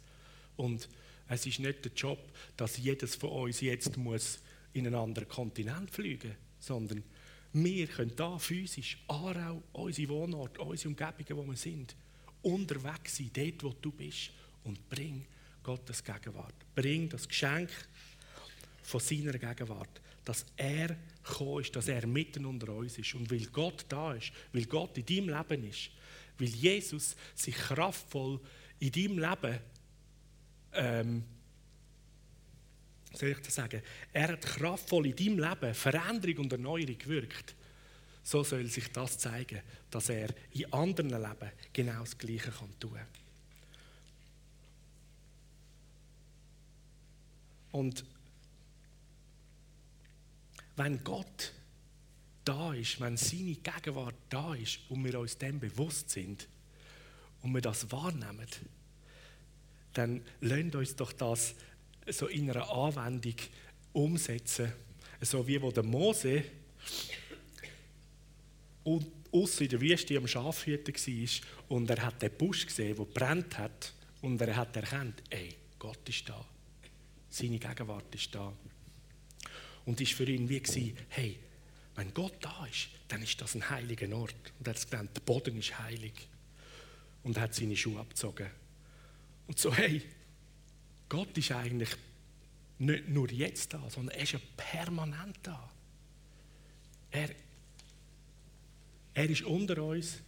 Und 0.56 0.88
es 1.28 1.46
ist 1.46 1.60
nicht 1.60 1.84
der 1.84 1.92
Job, 1.92 2.18
dass 2.56 2.78
jedes 2.78 3.14
von 3.14 3.30
uns 3.30 3.60
jetzt 3.60 3.96
muss 3.96 4.40
in 4.72 4.86
einen 4.86 4.96
anderen 4.96 5.28
Kontinent 5.28 5.90
fliegen 5.90 6.30
muss, 6.30 6.66
sondern 6.66 7.04
wir 7.52 7.86
können 7.86 8.14
da 8.16 8.38
physisch, 8.38 8.98
Aarau, 9.08 9.62
unsere 9.72 10.08
Wohnort, 10.10 10.58
unsere 10.58 10.88
Umgebungen, 10.90 11.36
wo 11.36 11.50
wir 11.50 11.56
sind, 11.56 11.94
unterwegs 12.42 13.16
sein, 13.16 13.30
dort, 13.32 13.62
wo 13.62 13.74
du 13.80 13.92
bist, 13.92 14.30
und 14.64 14.88
bring 14.88 15.24
Gottes 15.62 16.02
Gegenwart. 16.02 16.54
Bring 16.74 17.08
das 17.08 17.28
Geschenk 17.28 17.70
von 18.82 19.00
seiner 19.00 19.32
Gegenwart, 19.32 20.00
dass 20.24 20.44
er 20.56 20.96
gekommen 21.22 21.60
ist, 21.62 21.74
dass 21.74 21.88
er 21.88 22.06
mitten 22.06 22.44
unter 22.46 22.72
uns 22.74 22.98
ist. 22.98 23.14
Und 23.14 23.30
weil 23.30 23.46
Gott 23.46 23.84
da 23.88 24.14
ist, 24.14 24.32
weil 24.52 24.64
Gott 24.66 24.96
in 24.98 25.06
deinem 25.06 25.36
Leben 25.36 25.68
ist, 25.68 25.90
weil 26.38 26.48
Jesus 26.48 27.16
sich 27.34 27.54
kraftvoll 27.54 28.40
in 28.78 28.92
deinem 28.92 29.18
Leben, 29.18 29.58
ähm, 30.72 31.24
soll 33.12 33.30
ich 33.30 33.38
das 33.38 33.54
sagen, 33.54 33.82
er 34.12 34.28
hat 34.28 34.42
kraftvoll 34.42 35.06
in 35.06 35.16
deinem 35.16 35.38
Leben 35.38 35.74
Veränderung 35.74 36.44
und 36.44 36.52
Erneuerung 36.52 36.98
gewirkt. 36.98 37.54
So 38.28 38.44
soll 38.44 38.66
sich 38.66 38.92
das 38.92 39.16
zeigen, 39.16 39.62
dass 39.90 40.10
er 40.10 40.28
in 40.52 40.70
anderen 40.70 41.08
Leben 41.08 41.50
genau 41.72 42.00
das 42.00 42.18
Gleiche 42.18 42.52
tun 42.78 42.92
kann. 42.92 43.06
Und 47.72 48.04
wenn 50.76 51.02
Gott 51.02 51.54
da 52.44 52.74
ist, 52.74 53.00
wenn 53.00 53.16
seine 53.16 53.54
Gegenwart 53.54 54.16
da 54.28 54.54
ist 54.54 54.80
und 54.90 55.02
wir 55.06 55.18
uns 55.18 55.38
dem 55.38 55.58
bewusst 55.58 56.10
sind 56.10 56.46
und 57.42 57.54
wir 57.54 57.62
das 57.62 57.90
wahrnehmen, 57.90 58.46
dann 59.94 60.22
lasst 60.42 60.74
uns 60.74 60.96
doch 60.96 61.12
das 61.14 61.54
so 62.06 62.26
in 62.26 62.50
einer 62.50 62.70
Anwendung 62.70 63.36
umsetzen, 63.94 64.70
so 65.22 65.48
wie 65.48 65.62
wo 65.62 65.70
der 65.70 65.82
Mose 65.82 66.44
außen 68.84 69.64
in 69.64 69.70
der 69.70 69.80
Wüste 69.80 70.16
am 70.16 70.26
Schafhüten 70.26 70.94
war 70.94 71.76
und 71.76 71.90
er 71.90 72.04
hat 72.04 72.22
den 72.22 72.32
Busch 72.32 72.66
gesehen, 72.66 72.96
der 72.96 73.04
brennt 73.04 73.58
hat 73.58 73.92
und 74.22 74.40
er 74.40 74.56
hat 74.56 74.76
erkannt, 74.76 75.22
ey, 75.30 75.54
Gott 75.78 76.08
ist 76.08 76.28
da, 76.28 76.44
seine 77.28 77.58
Gegenwart 77.58 78.14
ist 78.14 78.34
da. 78.34 78.52
Und 79.84 80.00
ist 80.00 80.12
für 80.12 80.24
ihn 80.24 80.48
wie 80.48 80.60
gewesen, 80.60 80.96
hey, 81.08 81.38
wenn 81.94 82.12
Gott 82.12 82.34
da 82.40 82.66
ist, 82.66 82.88
dann 83.08 83.22
ist 83.22 83.40
das 83.40 83.54
ein 83.54 83.68
heiliger 83.70 84.14
Ort. 84.14 84.52
Und 84.58 84.68
er 84.68 84.74
hat 84.74 84.82
gesagt, 84.82 85.16
der 85.16 85.20
Boden 85.22 85.56
ist 85.58 85.78
heilig. 85.78 86.12
Und 87.22 87.36
er 87.36 87.44
hat 87.44 87.54
seine 87.54 87.76
Schuhe 87.76 87.98
abgezogen. 87.98 88.48
Und 89.46 89.58
so, 89.58 89.74
hey, 89.74 90.02
Gott 91.08 91.36
ist 91.36 91.52
eigentlich 91.52 91.90
nicht 92.78 93.08
nur 93.08 93.30
jetzt 93.30 93.72
da, 93.72 93.90
sondern 93.90 94.14
er 94.16 94.22
ist 94.22 94.32
ja 94.32 94.40
permanent 94.56 95.38
da. 95.42 95.70
Er, 97.10 97.30
er 99.18 99.30
ist 99.30 99.42
unter 99.42 99.82
uns. 99.82 100.18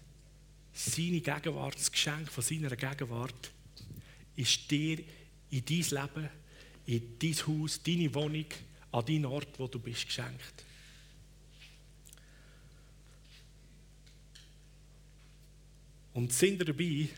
Seine 0.72 1.20
Gegenwart, 1.20 1.76
das 1.76 1.92
Geschenk 1.92 2.29
von 2.31 2.42
seiner 2.42 2.74
Gegenwart, 2.74 3.53
ist 4.35 4.68
dir 4.68 4.98
in 5.50 5.64
dein 5.64 5.79
Leben, 5.79 6.29
in 6.87 7.18
dein 7.18 7.46
Haus, 7.46 7.81
deine 7.83 8.12
Wohnung, 8.14 8.46
an 8.90 9.07
deinen 9.07 9.26
Ort, 9.26 9.59
wo 9.59 9.68
du 9.68 9.79
bist, 9.79 10.07
geschenkt. 10.07 10.64
Und 16.12 16.33
sind 16.33 16.61
dabei, 16.68 17.09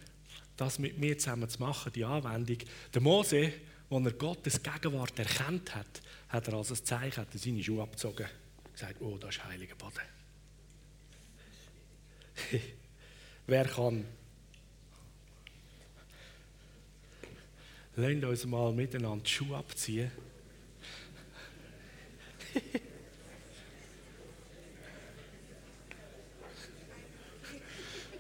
das 0.59 0.79
mit 0.79 0.99
mir 0.99 1.17
zusammen 1.17 1.49
zu 1.49 1.59
machen, 1.59 1.93
die 1.95 2.05
Anwendung. 2.05 2.59
Der 2.93 3.01
Mose, 3.01 3.53
als 3.89 4.05
er 4.05 4.13
Gottes 4.13 4.63
Gegenwart 4.63 5.19
erkannt 5.19 5.75
hat, 5.75 6.03
hat 6.29 6.49
er 6.49 6.55
als 6.55 6.71
ein 6.71 6.85
Zeichen 6.85 7.27
seine 7.35 7.63
Schuhe 7.63 7.83
abgezogen 7.83 8.27
und 8.65 8.73
gesagt, 8.75 9.01
oh, 9.01 9.17
das 9.17 9.37
ist 9.37 9.45
heiliger 9.45 9.75
Boden. 9.75 10.22
Wer 13.47 13.65
kann? 13.65 14.05
Lasst 17.97 18.25
uns 18.25 18.47
mal 18.47 18.73
miteinander 18.73 19.23
die 19.23 19.31
Schuhe 19.31 19.57
abziehen. 19.57 20.11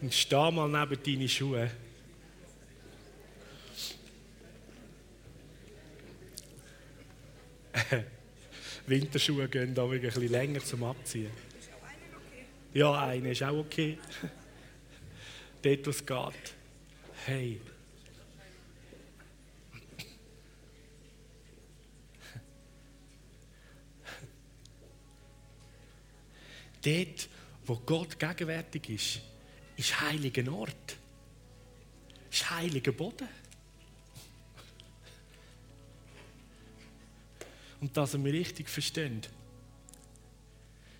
Und 0.03 0.12
steh 0.12 0.51
mal 0.51 0.68
neben 0.68 1.03
deine 1.03 1.29
Schuhe. 1.29 1.70
Winterschuhe 8.87 9.48
gehen 9.48 9.77
wirklich 9.77 10.12
ein 10.14 10.20
bisschen 10.20 10.33
länger 10.33 10.61
zum 10.61 10.85
Abziehen. 10.85 11.31
Ja, 12.74 13.06
eine 13.06 13.32
ist 13.32 13.42
auch 13.42 13.58
okay. 13.58 13.98
Dort, 15.62 15.87
wo 15.87 15.90
es 15.90 16.06
geht. 16.06 16.54
Hey, 17.26 17.61
Dort, 26.82 27.28
wo 27.66 27.76
Gott 27.76 28.18
gegenwärtig 28.18 28.88
ist, 28.88 29.20
ist 29.76 30.00
heiliger 30.00 30.52
Ort. 30.52 30.96
Ist 32.30 32.50
heiliger 32.50 32.92
Boden. 32.92 33.28
Und 37.80 37.96
dass 37.96 38.14
wir 38.14 38.32
richtig 38.32 38.68
verstehen, 38.68 39.20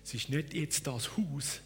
es 0.03 0.13
ist 0.13 0.29
nicht 0.29 0.53
jetzt 0.53 0.85
das 0.85 1.17
Haus, 1.17 1.61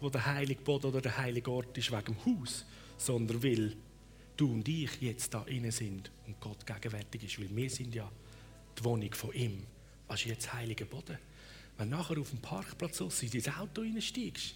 wo 0.00 0.08
der 0.10 0.26
heilige 0.26 0.62
Boden 0.62 0.86
oder 0.86 1.00
der 1.00 1.16
heilige 1.16 1.50
Ort 1.50 1.76
ist 1.78 1.92
wegen 1.92 2.04
dem 2.04 2.24
Haus, 2.24 2.64
sondern 2.96 3.42
weil 3.42 3.76
du 4.36 4.52
und 4.52 4.66
ich 4.66 5.00
jetzt 5.00 5.32
da 5.34 5.42
innen 5.44 5.70
sind 5.70 6.10
und 6.26 6.40
Gott 6.40 6.66
gegenwärtig 6.66 7.24
ist, 7.24 7.38
weil 7.38 7.54
wir 7.54 7.70
sind 7.70 7.94
ja 7.94 8.10
die 8.78 8.84
Wohnung 8.84 9.12
von 9.14 9.32
ihm. 9.32 9.64
Was 10.08 10.20
ist 10.20 10.26
jetzt 10.26 10.52
heiliger 10.52 10.84
Boden? 10.84 11.18
Wenn 11.78 11.90
du 11.90 11.96
nachher 11.96 12.18
auf 12.18 12.30
dem 12.30 12.40
Parkplatz 12.40 13.00
in 13.00 13.30
dein 13.30 13.54
Auto 13.54 13.82
reinsteigst, 13.82 14.54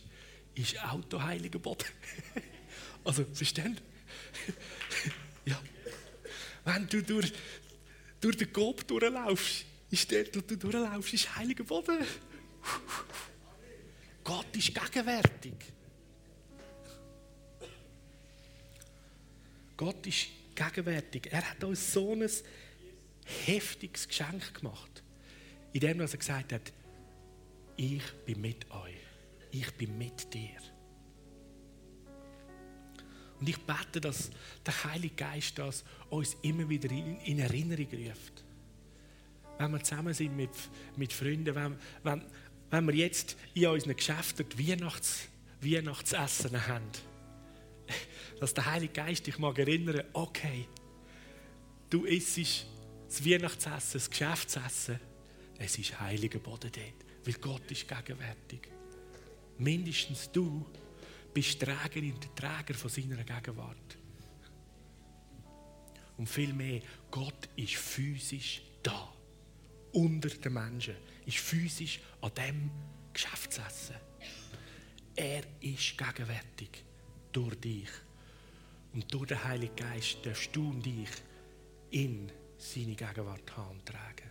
ist 0.54 0.82
Auto 0.82 1.22
heiliger 1.22 1.59
Boden. 1.59 1.87
also, 3.04 3.24
verstehst 3.32 3.82
ja. 5.44 5.61
Wenn 6.64 6.88
du 6.88 7.02
durch, 7.02 7.32
durch 8.20 8.37
den 8.37 8.52
Kopf 8.52 8.85
durchlaufst, 8.85 9.64
ist 9.90 10.11
dort, 10.11 10.37
wo 10.37 10.40
du 10.40 10.56
durchlaufst, 10.56 11.14
ist 11.14 11.37
heiliger 11.37 11.64
Boden. 11.64 11.99
Gott 14.25 14.57
ist 14.57 14.75
gegenwärtig. 14.75 15.55
Gott 19.77 20.07
ist 20.07 20.29
gegenwärtig. 20.55 21.29
Er 21.31 21.51
hat 21.51 21.62
uns 21.62 21.93
so 21.93 22.12
ein 22.12 22.29
heftiges 23.45 24.09
Geschenk 24.09 24.55
gemacht, 24.55 25.03
indem 25.73 26.01
er 26.01 26.09
gesagt 26.09 26.53
hat, 26.53 26.73
ich 27.77 28.03
bin 28.25 28.41
mit 28.41 28.71
euch. 28.71 28.95
Ich 29.51 29.71
bin 29.75 29.97
mit 29.99 30.33
dir. 30.33 30.57
Und 33.39 33.49
ich 33.49 33.59
bete, 33.59 34.01
dass 34.01 34.31
der 34.64 34.85
Heilige 34.85 35.14
Geist 35.14 35.59
das 35.59 35.85
uns 36.09 36.37
immer 36.43 36.69
wieder 36.69 36.91
in, 36.91 37.21
in 37.21 37.39
Erinnerung 37.39 37.89
ruft. 37.93 38.45
Wenn 39.59 39.73
wir 39.73 39.83
zusammen 39.83 40.14
sind 40.14 40.37
mit, 40.37 40.51
mit 40.97 41.12
Freunden, 41.12 41.55
wenn, 41.55 41.77
wenn, 42.03 42.23
wenn 42.71 42.87
wir 42.87 42.95
jetzt 42.95 43.37
in 43.55 43.67
unseren 43.67 43.97
Geschäften 43.97 44.49
die 44.49 44.71
Weihnachts, 44.71 45.29
Weihnachtsessen 45.61 46.67
haben, 46.67 46.85
dass 48.41 48.55
der 48.55 48.67
Heilige 48.67 48.93
Geist 48.93 49.27
dich 49.27 49.39
mag 49.39 49.59
erinnern, 49.59 50.03
okay, 50.12 50.67
du 51.91 52.05
isst 52.05 52.67
das 53.07 53.25
Weihnachtsessen, 53.25 53.93
das 53.95 54.11
Geschäftsessen, 54.11 55.01
es 55.59 55.79
ist 55.79 55.99
heiliger 56.01 56.39
Boden 56.39 56.71
dort, 56.73 57.27
weil 57.27 57.35
Gott 57.35 57.71
ist 57.71 57.89
gegenwärtig. 57.89 58.69
Mindestens 59.59 60.31
du 60.31 60.67
bist 61.33 61.61
Trägerin, 61.61 62.14
Träger 62.35 62.75
von 62.75 62.91
seiner 62.91 63.23
Gegenwart. 63.25 63.97
Und 66.19 66.29
viel 66.29 66.53
mehr, 66.53 66.81
Gott 67.11 67.49
ist 67.57 67.77
physisch 67.77 68.62
da, 68.83 69.12
unter 69.93 70.29
den 70.29 70.53
Menschen, 70.53 70.97
ist 71.27 71.39
physisch 71.39 72.01
an 72.20 72.33
dem 72.35 72.70
Geschäftsessen. 73.12 73.97
Er 75.14 75.43
ist 75.61 75.97
gegenwärtig 75.99 76.85
durch 77.33 77.55
dich. 77.57 77.89
Und 78.93 79.12
durch 79.12 79.27
den 79.27 79.45
Heiligen 79.45 79.77
Geist 79.77 80.24
darfst 80.24 80.55
du 80.55 80.70
und 80.70 80.87
ich 80.87 81.11
in 81.91 82.31
seine 82.57 82.95
Gegenwart 82.95 83.57
haben 83.57 83.70
und 83.70 83.87
tragen. 83.87 84.31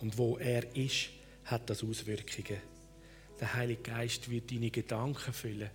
Und 0.00 0.18
wo 0.18 0.36
er 0.38 0.74
ist, 0.74 1.10
hat 1.44 1.68
das 1.70 1.84
Auswirkungen. 1.84 2.60
Der 3.40 3.54
Heilige 3.54 3.82
Geist 3.82 4.28
wird 4.30 4.50
deine 4.50 4.70
Gedanken 4.70 5.32
füllen, 5.32 5.70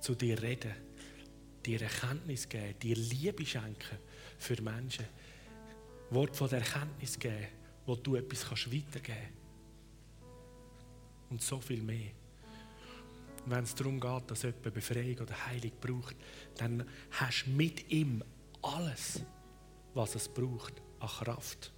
zu 0.00 0.14
dir 0.14 0.40
reden, 0.40 0.74
dir 1.64 1.82
Erkenntnis 1.82 2.48
geben, 2.48 2.78
dir 2.80 2.96
Liebe 2.96 3.44
schenken 3.44 3.98
für 4.38 4.60
Menschen. 4.62 5.06
Wort 6.10 6.36
von 6.36 6.48
der 6.48 6.58
Erkenntnis 6.60 7.18
geben, 7.18 7.46
wo 7.86 7.96
du 7.96 8.16
etwas 8.16 8.48
kannst 8.48 8.72
weitergeben 8.72 9.02
kannst. 9.02 9.40
Und 11.30 11.42
so 11.42 11.60
viel 11.60 11.82
mehr. 11.82 12.10
Wenn 13.46 13.64
es 13.64 13.74
darum 13.74 14.00
geht, 14.00 14.30
dass 14.30 14.42
jemand 14.42 14.74
Befreiung 14.74 15.18
oder 15.18 15.46
Heilung 15.46 15.72
braucht, 15.80 16.16
dann 16.56 16.84
hast 17.12 17.44
du 17.46 17.50
mit 17.50 17.90
ihm 17.90 18.22
alles, 18.62 19.20
was 19.94 20.14
es 20.14 20.28
braucht, 20.28 20.74
an 20.98 21.08
Kraft 21.08 21.72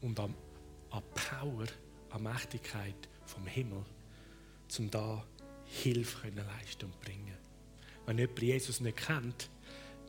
und 0.00 0.20
an, 0.20 0.34
an 0.90 1.02
Power, 1.14 1.66
an 2.10 2.22
Mächtigkeit 2.22 3.08
vom 3.26 3.46
Himmel, 3.46 3.84
um 4.78 4.90
da 4.90 5.24
Hilfe 5.64 6.28
leisten 6.28 6.84
und 6.84 7.00
bringen. 7.00 7.36
Wenn 8.06 8.18
jemand 8.18 8.40
Jesus 8.40 8.80
nicht 8.80 8.98
kennt, 8.98 9.50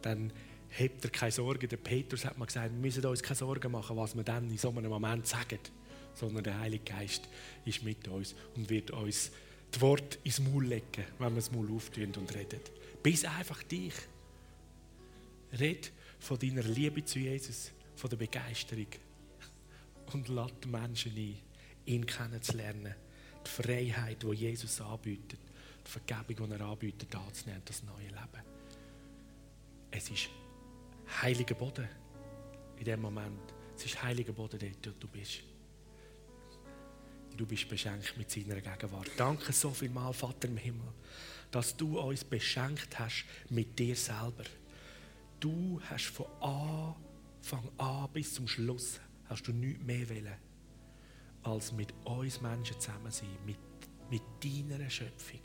dann 0.01 0.31
habt 0.71 1.03
er 1.03 1.11
keine 1.11 1.31
Sorge. 1.31 1.67
Der 1.67 1.77
Petrus 1.77 2.25
hat 2.25 2.37
mal 2.37 2.45
gesagt, 2.45 2.71
wir 2.71 2.79
müssen 2.79 3.05
uns 3.05 3.23
keine 3.23 3.35
Sorgen 3.35 3.71
machen, 3.71 3.95
was 3.97 4.15
wir 4.15 4.23
dann 4.23 4.49
in 4.49 4.57
so 4.57 4.69
einem 4.69 4.89
Moment 4.89 5.27
sagen. 5.27 5.59
Sondern 6.13 6.43
der 6.43 6.59
Heilige 6.59 6.83
Geist 6.83 7.27
ist 7.65 7.83
mit 7.83 8.07
uns 8.07 8.35
und 8.55 8.69
wird 8.69 8.91
uns 8.91 9.31
das 9.71 9.81
Wort 9.81 10.19
ins 10.23 10.39
Maul 10.39 10.65
legen, 10.65 11.05
wenn 11.19 11.33
wir 11.33 11.35
das 11.35 11.51
Maul 11.51 11.69
auftun 11.71 12.13
und 12.15 12.33
reden. 12.33 12.59
Bis 13.03 13.25
einfach 13.25 13.61
dich. 13.63 13.93
Red 15.59 15.91
von 16.19 16.39
deiner 16.39 16.63
Liebe 16.63 17.03
zu 17.03 17.19
Jesus, 17.19 17.71
von 17.95 18.09
der 18.09 18.17
Begeisterung, 18.17 18.87
und 20.13 20.27
lade 20.27 20.53
die 20.63 20.67
Menschen 20.67 21.15
ein, 21.15 21.37
ihn 21.85 22.05
kennenzulernen. 22.05 22.95
Die 23.45 23.49
Freiheit, 23.49 24.23
die 24.23 24.33
Jesus 24.33 24.81
anbietet, 24.81 25.39
die 25.85 25.91
Vergebung, 25.91 26.49
die 26.49 26.55
er 26.55 26.61
anbietet, 26.61 27.15
anzunehmen, 27.15 27.61
das 27.65 27.83
neue 27.83 28.07
Leben. 28.07 28.43
Es 29.91 30.09
ist 30.09 30.29
heiliger 31.21 31.55
Boden 31.55 31.87
in 32.77 32.85
dem 32.85 33.01
Moment. 33.01 33.53
Es 33.75 33.85
ist 33.85 34.01
heiliger 34.01 34.33
Boden 34.33 34.59
dort, 34.59 34.95
wo 34.95 34.99
du 34.99 35.07
bist. 35.07 35.41
Du 37.35 37.45
bist 37.45 37.67
beschenkt 37.67 38.17
mit 38.17 38.31
seiner 38.31 38.61
Gegenwart. 38.61 39.11
Danke 39.17 39.51
so 39.51 39.71
viel 39.71 39.89
mal, 39.89 40.13
Vater 40.13 40.47
im 40.47 40.57
Himmel, 40.57 40.87
dass 41.51 41.75
du 41.75 41.99
uns 41.99 42.23
beschenkt 42.23 42.97
hast 42.97 43.25
mit 43.49 43.77
dir 43.77 43.95
selber. 43.95 44.45
Du 45.39 45.81
hast 45.89 46.05
von 46.05 46.27
Anfang 46.41 47.69
an 47.77 48.09
bis 48.13 48.33
zum 48.33 48.47
Schluss 48.47 48.99
hast 49.27 49.47
du 49.47 49.51
nichts 49.51 49.83
mehr 49.83 50.09
wollen, 50.09 50.35
als 51.43 51.71
mit 51.73 51.93
uns 52.05 52.41
Menschen 52.41 52.79
zusammen 52.79 53.11
sein, 53.11 53.37
mit, 53.45 53.57
mit 54.09 54.21
deiner 54.41 54.89
Schöpfung. 54.89 55.41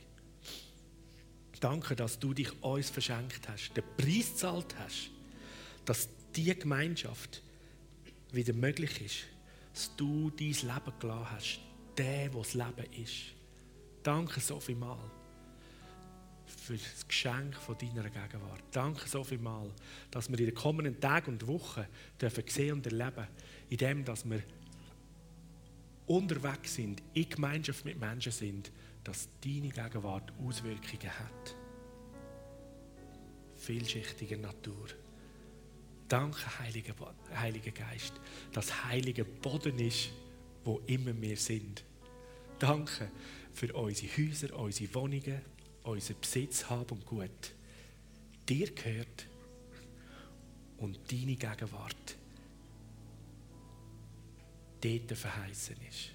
Danke, 1.58 1.96
dass 1.96 2.18
du 2.18 2.32
dich 2.32 2.62
uns 2.62 2.88
verschenkt 2.88 3.48
hast, 3.48 3.76
den 3.76 3.84
Preis 3.96 4.30
gezahlt 4.30 4.74
hast, 4.78 5.11
dass 5.91 6.09
diese 6.36 6.55
Gemeinschaft 6.55 7.43
wieder 8.30 8.53
möglich 8.53 9.05
ist, 9.05 9.24
dass 9.74 9.97
du 9.97 10.30
dein 10.30 10.47
Leben 10.47 10.99
gelassen 11.01 11.30
hast, 11.32 11.61
der, 11.99 12.32
was 12.32 12.53
das 12.53 12.55
Leben 12.55 12.93
ist. 13.03 13.14
Danke 14.01 14.38
so 14.38 14.61
viel 14.61 14.76
mal 14.76 15.01
für 16.47 16.74
das 16.74 17.09
Geschenk 17.09 17.57
von 17.57 17.76
deiner 17.76 18.09
Gegenwart. 18.09 18.62
Danke 18.70 19.09
so 19.09 19.24
viel 19.24 19.38
mal, 19.38 19.68
dass 20.12 20.30
wir 20.30 20.38
in 20.38 20.47
den 20.47 20.55
kommenden 20.55 21.01
Tagen 21.01 21.32
und 21.32 21.47
Wochen 21.49 21.84
dürfen 22.20 22.45
sehen 22.47 22.74
und 22.74 22.86
erleben, 22.86 23.26
in 23.68 23.76
dem, 23.76 24.05
dass 24.05 24.24
wir 24.30 24.45
unterwegs 26.07 26.76
sind, 26.76 27.03
in 27.14 27.28
Gemeinschaft 27.28 27.84
mit 27.84 27.99
Menschen 27.99 28.30
sind, 28.30 28.70
dass 29.03 29.28
deine 29.45 29.70
Gegenwart 29.70 30.32
Auswirkungen 30.38 31.18
hat. 31.18 31.57
Vielschichtiger 33.57 34.36
Natur. 34.36 34.86
Danke, 36.11 36.58
Heiliger, 36.58 36.92
Heiliger 37.36 37.70
Geist, 37.70 38.14
dass 38.52 38.84
Heiliger 38.84 39.22
Boden 39.22 39.78
ist, 39.78 40.11
wo 40.64 40.80
immer 40.88 41.12
wir 41.22 41.36
sind. 41.36 41.84
Danke 42.58 43.12
für 43.54 43.72
unsere 43.72 44.16
Häuser, 44.16 44.58
unsere 44.58 44.92
Wohnungen, 44.92 45.40
unser 45.84 46.14
Besitz, 46.14 46.68
Hab 46.68 46.90
und 46.90 47.06
Gut. 47.06 47.52
Dir 48.48 48.74
gehört 48.74 49.28
und 50.78 50.98
deine 51.12 51.36
Gegenwart 51.36 52.16
dort 54.80 55.12
verheißen 55.16 55.76
ist. 55.88 56.11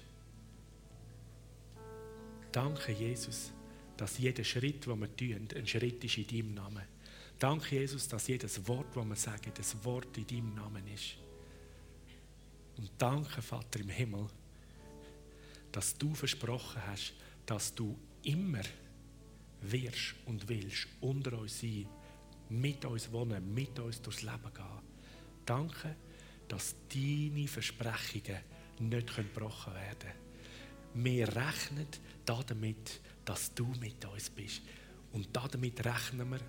Danke, 2.52 2.92
Jesus, 2.92 3.50
dass 3.96 4.18
jeder 4.18 4.44
Schritt, 4.44 4.84
den 4.84 5.00
wir 5.00 5.16
tun, 5.16 5.48
ein 5.56 5.66
Schritt 5.66 6.04
ist 6.04 6.18
in 6.18 6.26
deinem 6.26 6.54
Namen. 6.54 6.95
Danke, 7.38 7.76
Jesus, 7.76 8.08
dass 8.08 8.28
jedes 8.28 8.66
Wort, 8.66 8.96
das 8.96 9.04
wir 9.04 9.16
sagen, 9.16 9.52
das 9.54 9.84
Wort 9.84 10.16
in 10.16 10.26
deinem 10.26 10.54
Namen 10.54 10.86
ist. 10.88 11.16
Und 12.78 12.90
danke, 12.96 13.42
Vater 13.42 13.80
im 13.80 13.90
Himmel, 13.90 14.26
dass 15.70 15.96
du 15.96 16.14
versprochen 16.14 16.80
hast, 16.86 17.12
dass 17.44 17.74
du 17.74 17.98
immer 18.22 18.62
wirst 19.60 20.14
und 20.24 20.48
willst 20.48 20.86
unter 21.00 21.38
uns 21.38 21.60
sein, 21.60 21.86
mit 22.48 22.84
uns 22.84 23.10
wohnen, 23.12 23.52
mit 23.52 23.78
uns 23.78 24.00
durchs 24.00 24.22
Leben 24.22 24.52
gehen. 24.54 24.82
Danke, 25.44 25.96
dass 26.48 26.74
deine 26.92 27.48
Versprechungen 27.48 28.40
nicht 28.78 29.14
gebrochen 29.14 29.74
werden 29.74 29.98
können. 29.98 31.04
Wir 31.04 31.28
rechnen 31.28 31.88
damit, 32.24 33.00
dass 33.24 33.52
du 33.54 33.66
mit 33.80 34.04
uns 34.04 34.30
bist. 34.30 34.62
Und 35.12 35.28
damit 35.32 35.84
rechnen 35.84 36.30
wir 36.30 36.40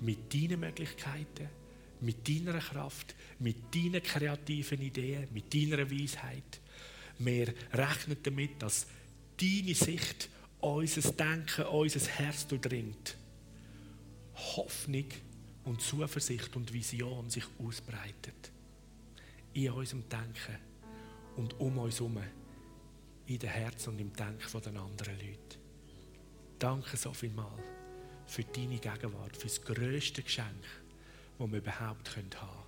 mit 0.00 0.32
deinen 0.32 0.60
Möglichkeiten, 0.60 1.48
mit 2.00 2.28
deiner 2.28 2.58
Kraft, 2.58 3.14
mit 3.38 3.74
deinen 3.74 4.02
kreativen 4.02 4.80
Ideen, 4.82 5.28
mit 5.32 5.52
deiner 5.52 5.90
Weisheit. 5.90 6.60
Wir 7.18 7.54
rechnen 7.72 8.18
damit, 8.22 8.62
dass 8.62 8.86
deine 9.40 9.74
Sicht 9.74 10.28
unser 10.60 11.12
Denken, 11.12 11.64
unser 11.66 12.00
Herz 12.10 12.46
durchdringt. 12.46 13.16
Hoffnung 14.34 15.06
und 15.64 15.80
Zuversicht 15.80 16.54
und 16.56 16.72
Vision 16.72 17.30
sich 17.30 17.44
ausbreitet. 17.58 18.52
In 19.54 19.70
unserem 19.70 20.06
Denken 20.08 20.58
und 21.36 21.58
um 21.58 21.78
uns 21.78 22.00
herum 22.00 22.18
in 23.26 23.38
den 23.38 23.50
Herzen 23.50 23.94
und 23.94 23.98
im 24.00 24.12
Denken 24.12 24.60
der 24.62 24.80
anderen 24.80 25.18
Leute. 25.18 25.58
Danke 26.58 26.96
so 26.96 27.12
viel 27.12 27.30
mal 27.30 27.75
für 28.26 28.44
deine 28.44 28.78
Gegenwart, 28.78 29.36
für 29.36 29.46
das 29.46 29.62
grösste 29.62 30.22
Geschenk, 30.22 30.64
das 31.38 31.50
wir 31.50 31.58
überhaupt 31.58 32.16
haben 32.16 32.30
können. 32.30 32.66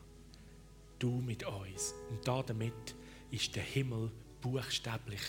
Du 0.98 1.20
mit 1.20 1.44
uns. 1.44 1.94
Und 2.10 2.26
damit 2.26 2.94
ist 3.30 3.54
der 3.54 3.62
Himmel 3.62 4.10
buchstäblich 4.40 5.22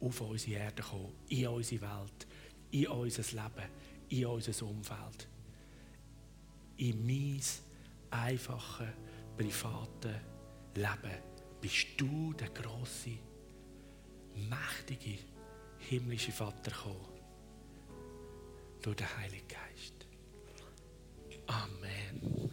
auf 0.00 0.20
unsere 0.20 0.58
Erde 0.58 0.82
gekommen, 0.82 1.12
in 1.28 1.46
unsere 1.48 1.80
Welt, 1.82 2.26
in 2.70 2.86
unser 2.86 3.22
Leben, 3.22 3.70
in 4.08 4.26
unser 4.26 4.66
Umfeld. 4.66 5.28
In 6.76 7.06
mein 7.06 7.40
einfaches, 8.10 8.88
privates 9.36 10.16
Leben 10.74 11.22
bist 11.60 11.86
du 11.96 12.32
der 12.32 12.48
große, 12.48 13.10
mächtige 14.34 15.18
himmlische 15.78 16.32
Vater 16.32 16.70
gekommen. 16.70 17.11
Durch 18.82 18.96
den 18.96 19.06
Heiligen 19.18 19.46
Geist. 19.46 20.06
Amen. 21.46 22.51